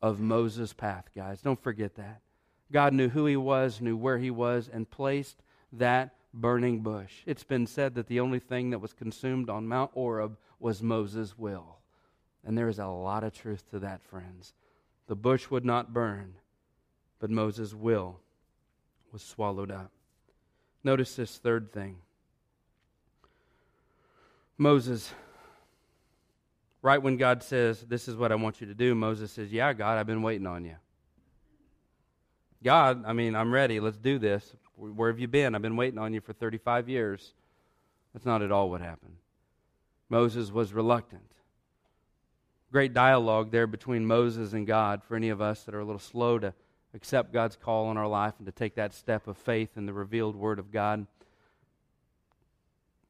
of 0.00 0.20
Moses' 0.20 0.72
path, 0.72 1.10
guys. 1.12 1.42
Don't 1.42 1.60
forget 1.60 1.96
that. 1.96 2.20
God 2.70 2.92
knew 2.92 3.08
who 3.08 3.26
he 3.26 3.36
was, 3.36 3.80
knew 3.80 3.96
where 3.96 4.18
he 4.18 4.30
was, 4.30 4.70
and 4.72 4.88
placed 4.88 5.42
that 5.72 6.14
burning 6.32 6.80
bush. 6.80 7.22
It's 7.26 7.44
been 7.44 7.66
said 7.66 7.94
that 7.94 8.06
the 8.06 8.20
only 8.20 8.38
thing 8.38 8.70
that 8.70 8.80
was 8.80 8.92
consumed 8.92 9.48
on 9.50 9.68
Mount 9.68 9.92
Horeb 9.92 10.36
was 10.60 10.82
Moses' 10.82 11.36
will. 11.38 11.78
And 12.44 12.56
there 12.56 12.68
is 12.68 12.78
a 12.78 12.86
lot 12.86 13.24
of 13.24 13.32
truth 13.32 13.68
to 13.70 13.78
that, 13.80 14.02
friends. 14.02 14.54
The 15.06 15.16
bush 15.16 15.50
would 15.50 15.64
not 15.64 15.92
burn, 15.92 16.34
but 17.18 17.30
Moses' 17.30 17.74
will 17.74 18.20
was 19.12 19.22
swallowed 19.22 19.70
up. 19.70 19.90
Notice 20.84 21.16
this 21.16 21.38
third 21.38 21.72
thing. 21.72 21.96
Moses, 24.56 25.12
right 26.82 27.02
when 27.02 27.16
God 27.16 27.42
says, 27.42 27.80
This 27.80 28.08
is 28.08 28.16
what 28.16 28.32
I 28.32 28.34
want 28.34 28.60
you 28.60 28.66
to 28.66 28.74
do, 28.74 28.94
Moses 28.94 29.32
says, 29.32 29.52
Yeah, 29.52 29.72
God, 29.72 29.98
I've 29.98 30.06
been 30.06 30.22
waiting 30.22 30.46
on 30.46 30.64
you. 30.64 30.76
God, 32.62 33.04
I 33.06 33.12
mean, 33.12 33.36
I'm 33.36 33.52
ready. 33.52 33.78
Let's 33.80 33.96
do 33.96 34.18
this. 34.18 34.52
Where 34.78 35.10
have 35.10 35.18
you 35.18 35.28
been? 35.28 35.54
I've 35.54 35.62
been 35.62 35.76
waiting 35.76 35.98
on 35.98 36.14
you 36.14 36.20
for 36.20 36.32
35 36.32 36.88
years. 36.88 37.32
That's 38.12 38.24
not 38.24 38.42
at 38.42 38.52
all 38.52 38.70
what 38.70 38.80
happened. 38.80 39.16
Moses 40.08 40.52
was 40.52 40.72
reluctant. 40.72 41.32
Great 42.70 42.94
dialogue 42.94 43.50
there 43.50 43.66
between 43.66 44.06
Moses 44.06 44.52
and 44.52 44.66
God 44.66 45.02
for 45.02 45.16
any 45.16 45.30
of 45.30 45.40
us 45.40 45.64
that 45.64 45.74
are 45.74 45.80
a 45.80 45.84
little 45.84 45.98
slow 45.98 46.38
to 46.38 46.54
accept 46.94 47.32
God's 47.32 47.56
call 47.56 47.86
on 47.86 47.96
our 47.96 48.06
life 48.06 48.34
and 48.38 48.46
to 48.46 48.52
take 48.52 48.74
that 48.76 48.94
step 48.94 49.26
of 49.26 49.36
faith 49.36 49.70
in 49.76 49.86
the 49.86 49.92
revealed 49.92 50.36
Word 50.36 50.58
of 50.58 50.70
God. 50.70 51.06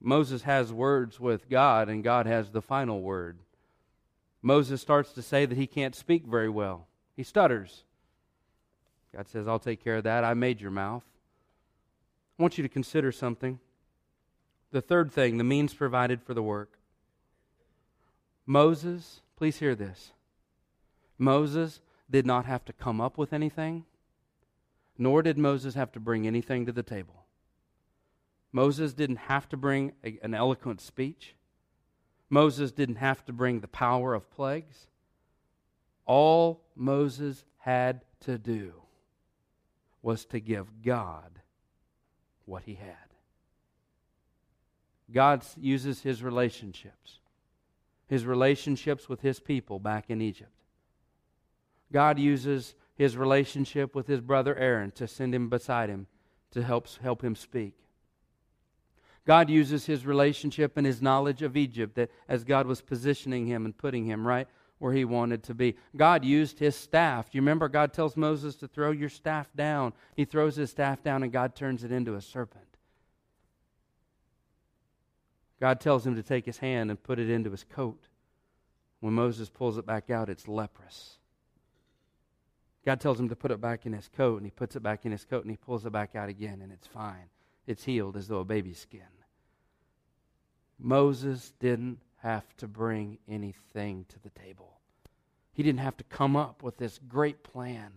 Moses 0.00 0.42
has 0.42 0.72
words 0.72 1.18
with 1.18 1.48
God, 1.48 1.88
and 1.88 2.04
God 2.04 2.26
has 2.26 2.50
the 2.50 2.62
final 2.62 3.02
word. 3.02 3.38
Moses 4.42 4.80
starts 4.80 5.12
to 5.12 5.22
say 5.22 5.44
that 5.44 5.58
he 5.58 5.66
can't 5.66 5.94
speak 5.94 6.24
very 6.24 6.48
well, 6.48 6.86
he 7.16 7.24
stutters. 7.24 7.82
God 9.14 9.26
says, 9.28 9.48
I'll 9.48 9.58
take 9.58 9.82
care 9.82 9.96
of 9.96 10.04
that. 10.04 10.22
I 10.22 10.34
made 10.34 10.60
your 10.60 10.70
mouth. 10.70 11.02
I 12.38 12.42
want 12.42 12.56
you 12.56 12.62
to 12.62 12.68
consider 12.68 13.10
something. 13.10 13.58
The 14.70 14.80
third 14.80 15.10
thing, 15.10 15.38
the 15.38 15.44
means 15.44 15.74
provided 15.74 16.22
for 16.22 16.34
the 16.34 16.42
work. 16.42 16.78
Moses, 18.46 19.22
please 19.36 19.58
hear 19.58 19.74
this. 19.74 20.12
Moses 21.18 21.80
did 22.08 22.26
not 22.26 22.46
have 22.46 22.64
to 22.66 22.72
come 22.72 23.00
up 23.00 23.18
with 23.18 23.32
anything, 23.32 23.84
nor 24.96 25.22
did 25.22 25.36
Moses 25.36 25.74
have 25.74 25.90
to 25.92 26.00
bring 26.00 26.26
anything 26.26 26.64
to 26.66 26.72
the 26.72 26.82
table. 26.82 27.24
Moses 28.52 28.94
didn't 28.94 29.16
have 29.16 29.48
to 29.48 29.56
bring 29.56 29.92
a, 30.04 30.18
an 30.22 30.32
eloquent 30.32 30.80
speech. 30.80 31.34
Moses 32.30 32.70
didn't 32.70 32.96
have 32.96 33.24
to 33.26 33.32
bring 33.32 33.60
the 33.60 33.68
power 33.68 34.14
of 34.14 34.30
plagues. 34.30 34.86
All 36.06 36.62
Moses 36.76 37.44
had 37.58 38.02
to 38.20 38.38
do 38.38 38.74
was 40.02 40.24
to 40.26 40.40
give 40.40 40.82
God 40.82 41.40
what 42.48 42.64
he 42.64 42.74
had. 42.74 42.94
God 45.12 45.44
uses 45.56 46.02
his 46.02 46.22
relationships 46.22 47.20
his 48.08 48.24
relationships 48.24 49.08
with 49.08 49.20
his 49.20 49.38
people 49.38 49.78
back 49.78 50.06
in 50.08 50.20
Egypt. 50.22 50.50
God 51.92 52.18
uses 52.18 52.74
his 52.94 53.16
relationship 53.16 53.94
with 53.94 54.06
his 54.06 54.20
brother 54.20 54.56
Aaron 54.56 54.90
to 54.92 55.06
send 55.06 55.34
him 55.34 55.48
beside 55.48 55.88
him 55.90 56.06
to 56.50 56.62
help, 56.62 56.88
help 57.02 57.22
him 57.22 57.36
speak. 57.36 57.74
God 59.26 59.50
uses 59.50 59.84
his 59.84 60.06
relationship 60.06 60.78
and 60.78 60.86
his 60.86 61.02
knowledge 61.02 61.42
of 61.42 61.56
Egypt 61.56 61.94
that 61.96 62.10
as 62.28 62.44
God 62.44 62.66
was 62.66 62.80
positioning 62.80 63.46
him 63.46 63.66
and 63.66 63.76
putting 63.76 64.06
him 64.06 64.26
right 64.26 64.48
where 64.78 64.92
he 64.92 65.04
wanted 65.04 65.42
to 65.44 65.54
be. 65.54 65.76
God 65.96 66.24
used 66.24 66.58
his 66.58 66.76
staff. 66.76 67.30
Do 67.30 67.38
you 67.38 67.42
remember 67.42 67.68
God 67.68 67.92
tells 67.92 68.16
Moses 68.16 68.54
to 68.56 68.68
throw 68.68 68.90
your 68.90 69.08
staff 69.08 69.48
down? 69.56 69.92
He 70.14 70.24
throws 70.24 70.56
his 70.56 70.70
staff 70.70 71.02
down 71.02 71.22
and 71.22 71.32
God 71.32 71.54
turns 71.54 71.84
it 71.84 71.92
into 71.92 72.14
a 72.14 72.20
serpent. 72.20 72.64
God 75.60 75.80
tells 75.80 76.06
him 76.06 76.14
to 76.14 76.22
take 76.22 76.46
his 76.46 76.58
hand 76.58 76.90
and 76.90 77.02
put 77.02 77.18
it 77.18 77.28
into 77.28 77.50
his 77.50 77.64
coat. 77.64 78.06
When 79.00 79.14
Moses 79.14 79.48
pulls 79.48 79.78
it 79.78 79.86
back 79.86 80.10
out, 80.10 80.28
it's 80.28 80.48
leprous. 80.48 81.18
God 82.84 83.00
tells 83.00 83.18
him 83.18 83.28
to 83.28 83.36
put 83.36 83.50
it 83.50 83.60
back 83.60 83.84
in 83.84 83.92
his 83.92 84.08
coat, 84.08 84.36
and 84.36 84.46
he 84.46 84.50
puts 84.50 84.76
it 84.76 84.82
back 84.82 85.04
in 85.04 85.12
his 85.12 85.24
coat, 85.24 85.42
and 85.42 85.50
he 85.50 85.56
pulls 85.56 85.84
it 85.84 85.92
back 85.92 86.14
out 86.14 86.28
again, 86.28 86.60
and 86.62 86.72
it's 86.72 86.86
fine. 86.86 87.28
It's 87.66 87.84
healed 87.84 88.16
as 88.16 88.28
though 88.28 88.38
a 88.38 88.44
baby's 88.44 88.78
skin. 88.78 89.02
Moses 90.78 91.52
didn't 91.58 91.98
have 92.18 92.44
to 92.56 92.66
bring 92.66 93.18
anything 93.28 94.04
to 94.08 94.18
the 94.20 94.30
table. 94.30 94.78
He 95.52 95.62
didn't 95.62 95.80
have 95.80 95.96
to 95.98 96.04
come 96.04 96.36
up 96.36 96.62
with 96.62 96.76
this 96.76 96.98
great 97.08 97.42
plan. 97.42 97.94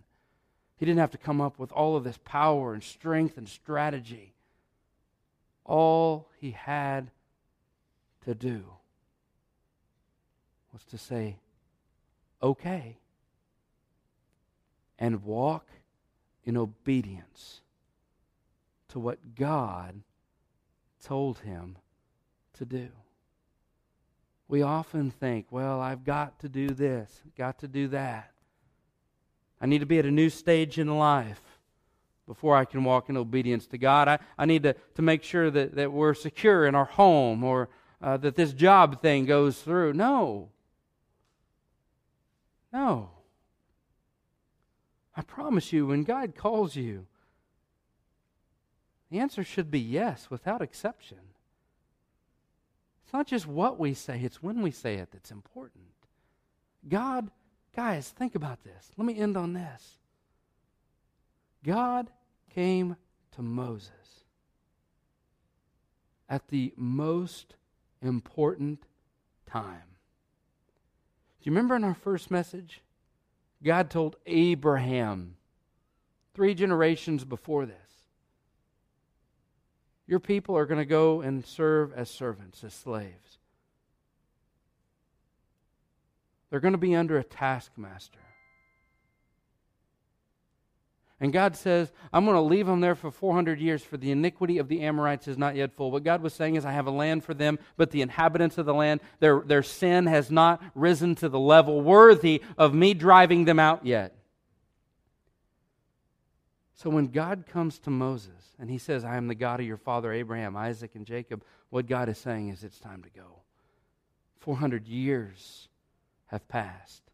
He 0.76 0.86
didn't 0.86 1.00
have 1.00 1.10
to 1.12 1.18
come 1.18 1.40
up 1.40 1.58
with 1.58 1.72
all 1.72 1.96
of 1.96 2.04
this 2.04 2.18
power 2.24 2.72
and 2.72 2.82
strength 2.82 3.36
and 3.36 3.48
strategy. 3.48 4.34
All 5.64 6.28
he 6.40 6.52
had 6.52 7.10
to 8.24 8.34
do 8.34 8.64
was 10.72 10.84
to 10.86 10.98
say, 10.98 11.36
okay, 12.42 12.98
and 14.98 15.24
walk 15.24 15.66
in 16.44 16.56
obedience 16.56 17.60
to 18.88 18.98
what 18.98 19.34
God 19.34 20.02
told 21.04 21.40
him 21.40 21.76
to 22.54 22.64
do. 22.64 22.88
We 24.52 24.60
often 24.60 25.10
think, 25.10 25.46
well, 25.50 25.80
I've 25.80 26.04
got 26.04 26.40
to 26.40 26.48
do 26.50 26.68
this, 26.68 27.22
got 27.38 27.60
to 27.60 27.68
do 27.68 27.88
that. 27.88 28.32
I 29.58 29.64
need 29.64 29.78
to 29.78 29.86
be 29.86 29.98
at 29.98 30.04
a 30.04 30.10
new 30.10 30.28
stage 30.28 30.78
in 30.78 30.98
life 30.98 31.40
before 32.26 32.54
I 32.54 32.66
can 32.66 32.84
walk 32.84 33.08
in 33.08 33.16
obedience 33.16 33.66
to 33.68 33.78
God. 33.78 34.08
I, 34.08 34.18
I 34.36 34.44
need 34.44 34.64
to, 34.64 34.76
to 34.96 35.00
make 35.00 35.22
sure 35.22 35.50
that, 35.50 35.74
that 35.76 35.90
we're 35.90 36.12
secure 36.12 36.66
in 36.66 36.74
our 36.74 36.84
home 36.84 37.42
or 37.42 37.70
uh, 38.02 38.18
that 38.18 38.34
this 38.34 38.52
job 38.52 39.00
thing 39.00 39.24
goes 39.24 39.58
through. 39.62 39.94
No. 39.94 40.50
No. 42.74 43.08
I 45.16 45.22
promise 45.22 45.72
you, 45.72 45.86
when 45.86 46.04
God 46.04 46.36
calls 46.36 46.76
you, 46.76 47.06
the 49.10 49.18
answer 49.18 49.44
should 49.44 49.70
be 49.70 49.80
yes, 49.80 50.28
without 50.28 50.60
exception. 50.60 51.31
It's 53.12 53.18
not 53.18 53.26
just 53.26 53.46
what 53.46 53.78
we 53.78 53.92
say, 53.92 54.22
it's 54.24 54.42
when 54.42 54.62
we 54.62 54.70
say 54.70 54.94
it 54.94 55.10
that's 55.12 55.30
important. 55.30 55.84
God, 56.88 57.30
guys, 57.76 58.08
think 58.08 58.34
about 58.34 58.64
this. 58.64 58.90
Let 58.96 59.04
me 59.04 59.18
end 59.18 59.36
on 59.36 59.52
this. 59.52 59.98
God 61.62 62.08
came 62.54 62.96
to 63.32 63.42
Moses 63.42 64.24
at 66.26 66.48
the 66.48 66.72
most 66.74 67.54
important 68.00 68.86
time. 69.44 69.98
Do 71.42 71.50
you 71.50 71.52
remember 71.52 71.76
in 71.76 71.84
our 71.84 71.94
first 71.94 72.30
message? 72.30 72.80
God 73.62 73.90
told 73.90 74.16
Abraham 74.24 75.36
three 76.32 76.54
generations 76.54 77.26
before 77.26 77.66
this 77.66 77.76
your 80.06 80.20
people 80.20 80.56
are 80.56 80.66
going 80.66 80.80
to 80.80 80.84
go 80.84 81.20
and 81.20 81.44
serve 81.46 81.92
as 81.92 82.10
servants, 82.10 82.64
as 82.64 82.74
slaves. 82.74 83.38
They're 86.50 86.60
going 86.60 86.72
to 86.72 86.78
be 86.78 86.94
under 86.94 87.18
a 87.18 87.24
taskmaster. 87.24 88.18
And 91.22 91.32
God 91.32 91.54
says, 91.56 91.92
I'm 92.12 92.24
going 92.24 92.34
to 92.34 92.42
leave 92.42 92.66
them 92.66 92.80
there 92.80 92.96
for 92.96 93.12
400 93.12 93.60
years, 93.60 93.80
for 93.80 93.96
the 93.96 94.10
iniquity 94.10 94.58
of 94.58 94.66
the 94.66 94.80
Amorites 94.80 95.28
is 95.28 95.38
not 95.38 95.54
yet 95.54 95.72
full. 95.72 95.92
What 95.92 96.02
God 96.02 96.20
was 96.20 96.34
saying 96.34 96.56
is, 96.56 96.64
I 96.64 96.72
have 96.72 96.88
a 96.88 96.90
land 96.90 97.22
for 97.22 97.32
them, 97.32 97.60
but 97.76 97.92
the 97.92 98.02
inhabitants 98.02 98.58
of 98.58 98.66
the 98.66 98.74
land, 98.74 99.00
their, 99.20 99.40
their 99.40 99.62
sin 99.62 100.06
has 100.06 100.32
not 100.32 100.60
risen 100.74 101.14
to 101.14 101.28
the 101.28 101.38
level 101.38 101.80
worthy 101.80 102.42
of 102.58 102.74
me 102.74 102.92
driving 102.92 103.44
them 103.44 103.60
out 103.60 103.86
yet. 103.86 104.16
So 106.82 106.90
when 106.90 107.06
God 107.06 107.44
comes 107.46 107.78
to 107.80 107.90
Moses 107.90 108.56
and 108.58 108.68
he 108.68 108.76
says, 108.76 109.04
I 109.04 109.16
am 109.16 109.28
the 109.28 109.36
God 109.36 109.60
of 109.60 109.66
your 109.66 109.76
father 109.76 110.12
Abraham, 110.12 110.56
Isaac, 110.56 110.96
and 110.96 111.06
Jacob, 111.06 111.44
what 111.70 111.86
God 111.86 112.08
is 112.08 112.18
saying 112.18 112.48
is, 112.48 112.64
it's 112.64 112.80
time 112.80 113.04
to 113.04 113.08
go. 113.10 113.42
400 114.40 114.88
years 114.88 115.68
have 116.26 116.48
passed. 116.48 117.04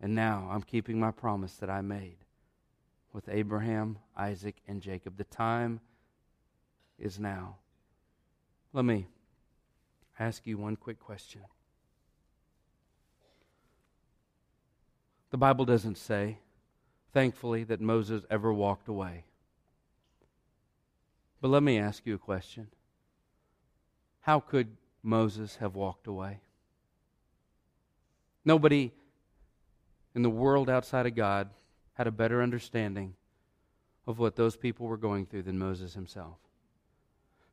And 0.00 0.16
now 0.16 0.48
I'm 0.50 0.62
keeping 0.62 0.98
my 0.98 1.12
promise 1.12 1.54
that 1.58 1.70
I 1.70 1.80
made 1.80 2.16
with 3.12 3.28
Abraham, 3.28 3.98
Isaac, 4.16 4.56
and 4.66 4.82
Jacob. 4.82 5.16
The 5.16 5.22
time 5.22 5.78
is 6.98 7.20
now. 7.20 7.58
Let 8.72 8.84
me 8.84 9.06
ask 10.18 10.44
you 10.44 10.58
one 10.58 10.74
quick 10.74 10.98
question. 10.98 11.42
The 15.30 15.38
Bible 15.38 15.64
doesn't 15.64 15.98
say, 15.98 16.38
thankfully, 17.14 17.64
that 17.64 17.80
Moses 17.80 18.24
ever 18.28 18.52
walked 18.52 18.88
away. 18.88 19.24
But 21.40 21.48
let 21.48 21.62
me 21.62 21.78
ask 21.78 22.04
you 22.04 22.14
a 22.14 22.18
question. 22.18 22.66
How 24.20 24.40
could 24.40 24.76
Moses 25.02 25.56
have 25.56 25.74
walked 25.76 26.06
away? 26.06 26.40
Nobody 28.44 28.92
in 30.14 30.22
the 30.22 30.30
world 30.30 30.68
outside 30.68 31.06
of 31.06 31.14
God 31.14 31.48
had 31.94 32.06
a 32.06 32.12
better 32.12 32.42
understanding 32.42 33.14
of 34.06 34.18
what 34.18 34.36
those 34.36 34.56
people 34.56 34.86
were 34.86 34.96
going 34.96 35.24
through 35.26 35.42
than 35.42 35.58
Moses 35.58 35.94
himself. 35.94 36.36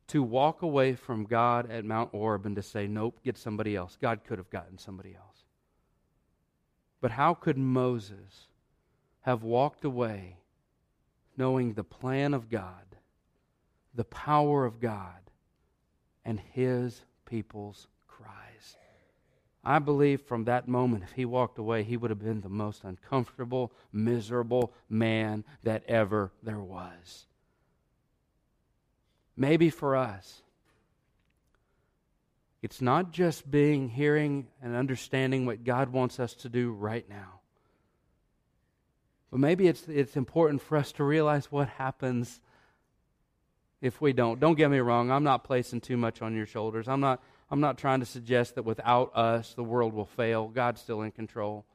To 0.08 0.22
walk 0.22 0.62
away 0.62 0.94
from 0.94 1.24
God 1.24 1.70
at 1.70 1.84
Mount 1.84 2.10
Horeb 2.10 2.44
and 2.44 2.56
to 2.56 2.62
say, 2.62 2.86
nope, 2.86 3.20
get 3.24 3.38
somebody 3.38 3.76
else. 3.76 3.96
God 4.00 4.20
could 4.26 4.38
have 4.38 4.50
gotten 4.50 4.76
somebody 4.76 5.14
else. 5.14 5.44
But 7.00 7.12
how 7.12 7.34
could 7.34 7.56
Moses 7.56 8.48
have 9.22 9.42
walked 9.42 9.84
away 9.84 10.36
knowing 11.36 11.72
the 11.72 11.84
plan 11.84 12.34
of 12.34 12.50
God, 12.50 12.96
the 13.94 14.04
power 14.04 14.64
of 14.64 14.80
God, 14.80 15.30
and 16.24 16.38
his 16.38 17.02
people's 17.24 17.88
cries? 18.06 18.76
I 19.64 19.78
believe 19.78 20.20
from 20.22 20.44
that 20.44 20.66
moment, 20.68 21.04
if 21.04 21.12
he 21.12 21.24
walked 21.24 21.58
away, 21.58 21.84
he 21.84 21.96
would 21.96 22.10
have 22.10 22.22
been 22.22 22.40
the 22.40 22.48
most 22.48 22.82
uncomfortable, 22.84 23.72
miserable 23.92 24.72
man 24.88 25.44
that 25.62 25.84
ever 25.88 26.32
there 26.42 26.60
was. 26.60 27.26
Maybe 29.36 29.70
for 29.70 29.96
us, 29.96 30.42
it's 32.60 32.80
not 32.80 33.12
just 33.12 33.50
being, 33.50 33.88
hearing, 33.88 34.46
and 34.62 34.74
understanding 34.76 35.46
what 35.46 35.64
God 35.64 35.88
wants 35.90 36.20
us 36.20 36.34
to 36.34 36.48
do 36.48 36.72
right 36.72 37.08
now. 37.08 37.40
But 39.32 39.40
maybe 39.40 39.66
it's, 39.66 39.88
it's 39.88 40.14
important 40.14 40.60
for 40.60 40.76
us 40.76 40.92
to 40.92 41.04
realize 41.04 41.50
what 41.50 41.66
happens 41.70 42.40
if 43.80 44.00
we 44.00 44.12
don't. 44.12 44.38
Don't 44.38 44.56
get 44.56 44.70
me 44.70 44.78
wrong, 44.78 45.10
I'm 45.10 45.24
not 45.24 45.42
placing 45.42 45.80
too 45.80 45.96
much 45.96 46.20
on 46.20 46.36
your 46.36 46.46
shoulders. 46.46 46.86
I'm 46.86 47.00
not 47.00 47.20
I'm 47.50 47.60
not 47.60 47.76
trying 47.76 48.00
to 48.00 48.06
suggest 48.06 48.54
that 48.54 48.62
without 48.62 49.14
us 49.14 49.52
the 49.52 49.64
world 49.64 49.92
will 49.92 50.06
fail. 50.06 50.48
God's 50.48 50.80
still 50.80 51.02
in 51.02 51.10
control. 51.10 51.66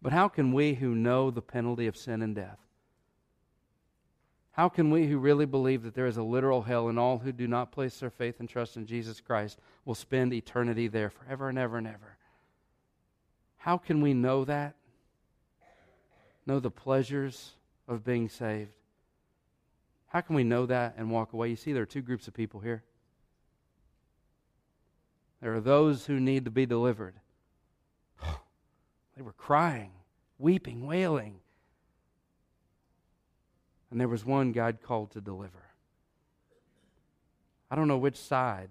But 0.00 0.12
how 0.12 0.28
can 0.28 0.52
we 0.52 0.74
who 0.74 0.94
know 0.94 1.30
the 1.30 1.42
penalty 1.42 1.86
of 1.86 1.96
sin 1.96 2.22
and 2.22 2.34
death, 2.34 2.58
how 4.52 4.68
can 4.68 4.90
we 4.90 5.06
who 5.06 5.18
really 5.18 5.46
believe 5.46 5.82
that 5.82 5.94
there 5.94 6.06
is 6.06 6.16
a 6.16 6.22
literal 6.22 6.62
hell 6.62 6.88
and 6.88 6.98
all 6.98 7.18
who 7.18 7.32
do 7.32 7.48
not 7.48 7.72
place 7.72 7.98
their 7.98 8.10
faith 8.10 8.38
and 8.38 8.48
trust 8.48 8.76
in 8.76 8.84
Jesus 8.86 9.20
Christ 9.20 9.58
will 9.84 9.94
spend 9.94 10.32
eternity 10.32 10.88
there 10.88 11.10
forever 11.10 11.48
and 11.48 11.58
ever 11.58 11.78
and 11.78 11.86
ever? 11.86 12.18
How 13.56 13.78
can 13.78 14.00
we 14.00 14.12
know 14.12 14.44
that? 14.44 14.74
Know 16.46 16.60
the 16.60 16.70
pleasures 16.70 17.52
of 17.86 18.04
being 18.04 18.28
saved? 18.28 18.74
How 20.08 20.20
can 20.20 20.36
we 20.36 20.44
know 20.44 20.66
that 20.66 20.94
and 20.96 21.10
walk 21.10 21.32
away? 21.32 21.48
You 21.48 21.56
see, 21.56 21.72
there 21.72 21.82
are 21.82 21.86
two 21.86 22.02
groups 22.02 22.28
of 22.28 22.34
people 22.34 22.60
here. 22.60 22.82
There 25.40 25.54
are 25.54 25.60
those 25.60 26.06
who 26.06 26.20
need 26.20 26.44
to 26.44 26.50
be 26.50 26.66
delivered. 26.66 27.14
They 29.14 29.20
were 29.20 29.34
crying, 29.34 29.90
weeping, 30.38 30.86
wailing. 30.86 31.40
And 33.90 34.00
there 34.00 34.08
was 34.08 34.24
one 34.24 34.52
God 34.52 34.78
called 34.82 35.10
to 35.10 35.20
deliver. 35.20 35.66
I 37.70 37.76
don't 37.76 37.88
know 37.88 37.98
which 37.98 38.16
side 38.16 38.70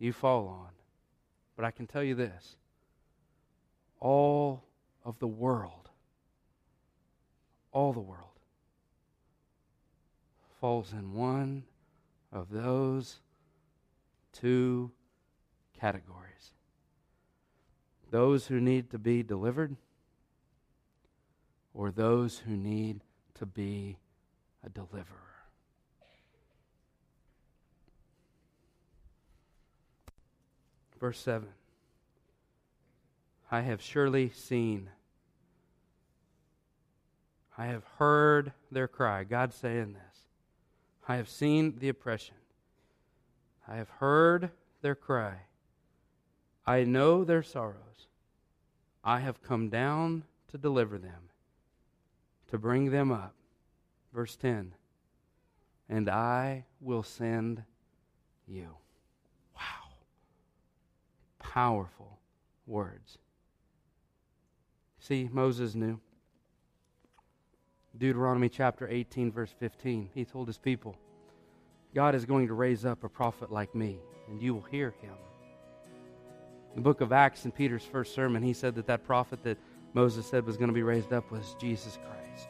you 0.00 0.12
fall 0.12 0.48
on, 0.48 0.70
but 1.54 1.64
I 1.64 1.70
can 1.70 1.86
tell 1.86 2.02
you 2.02 2.16
this 2.16 2.56
all 4.00 4.64
of 5.04 5.18
the 5.18 5.26
world, 5.26 5.90
all 7.72 7.92
the 7.92 8.00
world, 8.00 8.26
falls 10.60 10.92
in 10.92 11.14
one 11.14 11.64
of 12.32 12.50
those 12.50 13.20
two 14.32 14.90
categories. 15.78 16.54
Those 18.10 18.46
who 18.46 18.60
need 18.60 18.90
to 18.90 18.98
be 18.98 19.22
delivered, 19.22 19.76
or 21.72 21.90
those 21.90 22.38
who 22.38 22.56
need 22.56 23.00
to 23.34 23.46
be 23.46 23.96
a 24.64 24.68
deliverer. 24.68 25.16
Verse 30.98 31.18
7 31.18 31.48
I 33.50 33.62
have 33.62 33.82
surely 33.82 34.30
seen, 34.30 34.90
I 37.58 37.66
have 37.66 37.84
heard 37.98 38.52
their 38.70 38.86
cry. 38.86 39.24
God 39.24 39.52
saying 39.52 39.94
this. 39.94 40.20
I 41.08 41.16
have 41.16 41.28
seen 41.28 41.76
the 41.78 41.88
oppression. 41.88 42.36
I 43.66 43.76
have 43.76 43.88
heard 43.88 44.50
their 44.82 44.94
cry. 44.94 45.34
I 46.66 46.84
know 46.84 47.24
their 47.24 47.42
sorrows. 47.42 48.06
I 49.02 49.20
have 49.20 49.42
come 49.42 49.68
down 49.68 50.24
to 50.48 50.58
deliver 50.58 50.98
them, 50.98 51.30
to 52.50 52.58
bring 52.58 52.90
them 52.90 53.10
up. 53.10 53.34
Verse 54.12 54.36
10 54.36 54.72
And 55.88 56.08
I 56.08 56.64
will 56.80 57.02
send 57.02 57.64
you. 58.46 58.76
Wow. 59.56 59.94
Powerful 61.38 62.20
words. 62.66 63.18
See, 65.00 65.28
Moses 65.32 65.74
knew. 65.74 65.98
Deuteronomy 67.96 68.48
chapter 68.48 68.86
18, 68.88 69.32
verse 69.32 69.52
15, 69.58 70.10
he 70.14 70.24
told 70.24 70.46
his 70.46 70.58
people. 70.58 70.94
God 71.94 72.14
is 72.14 72.24
going 72.24 72.46
to 72.46 72.54
raise 72.54 72.84
up 72.84 73.02
a 73.02 73.08
prophet 73.08 73.50
like 73.50 73.74
me, 73.74 73.98
and 74.28 74.40
you 74.40 74.54
will 74.54 74.62
hear 74.62 74.94
him. 75.00 75.14
In 76.70 76.76
the 76.76 76.82
book 76.82 77.00
of 77.00 77.12
Acts, 77.12 77.44
in 77.46 77.50
Peter's 77.50 77.84
first 77.84 78.14
sermon, 78.14 78.42
he 78.42 78.52
said 78.52 78.76
that 78.76 78.86
that 78.86 79.04
prophet 79.04 79.42
that 79.42 79.58
Moses 79.92 80.26
said 80.26 80.46
was 80.46 80.56
going 80.56 80.68
to 80.68 80.74
be 80.74 80.84
raised 80.84 81.12
up 81.12 81.30
was 81.32 81.56
Jesus 81.58 81.98
Christ. 82.06 82.48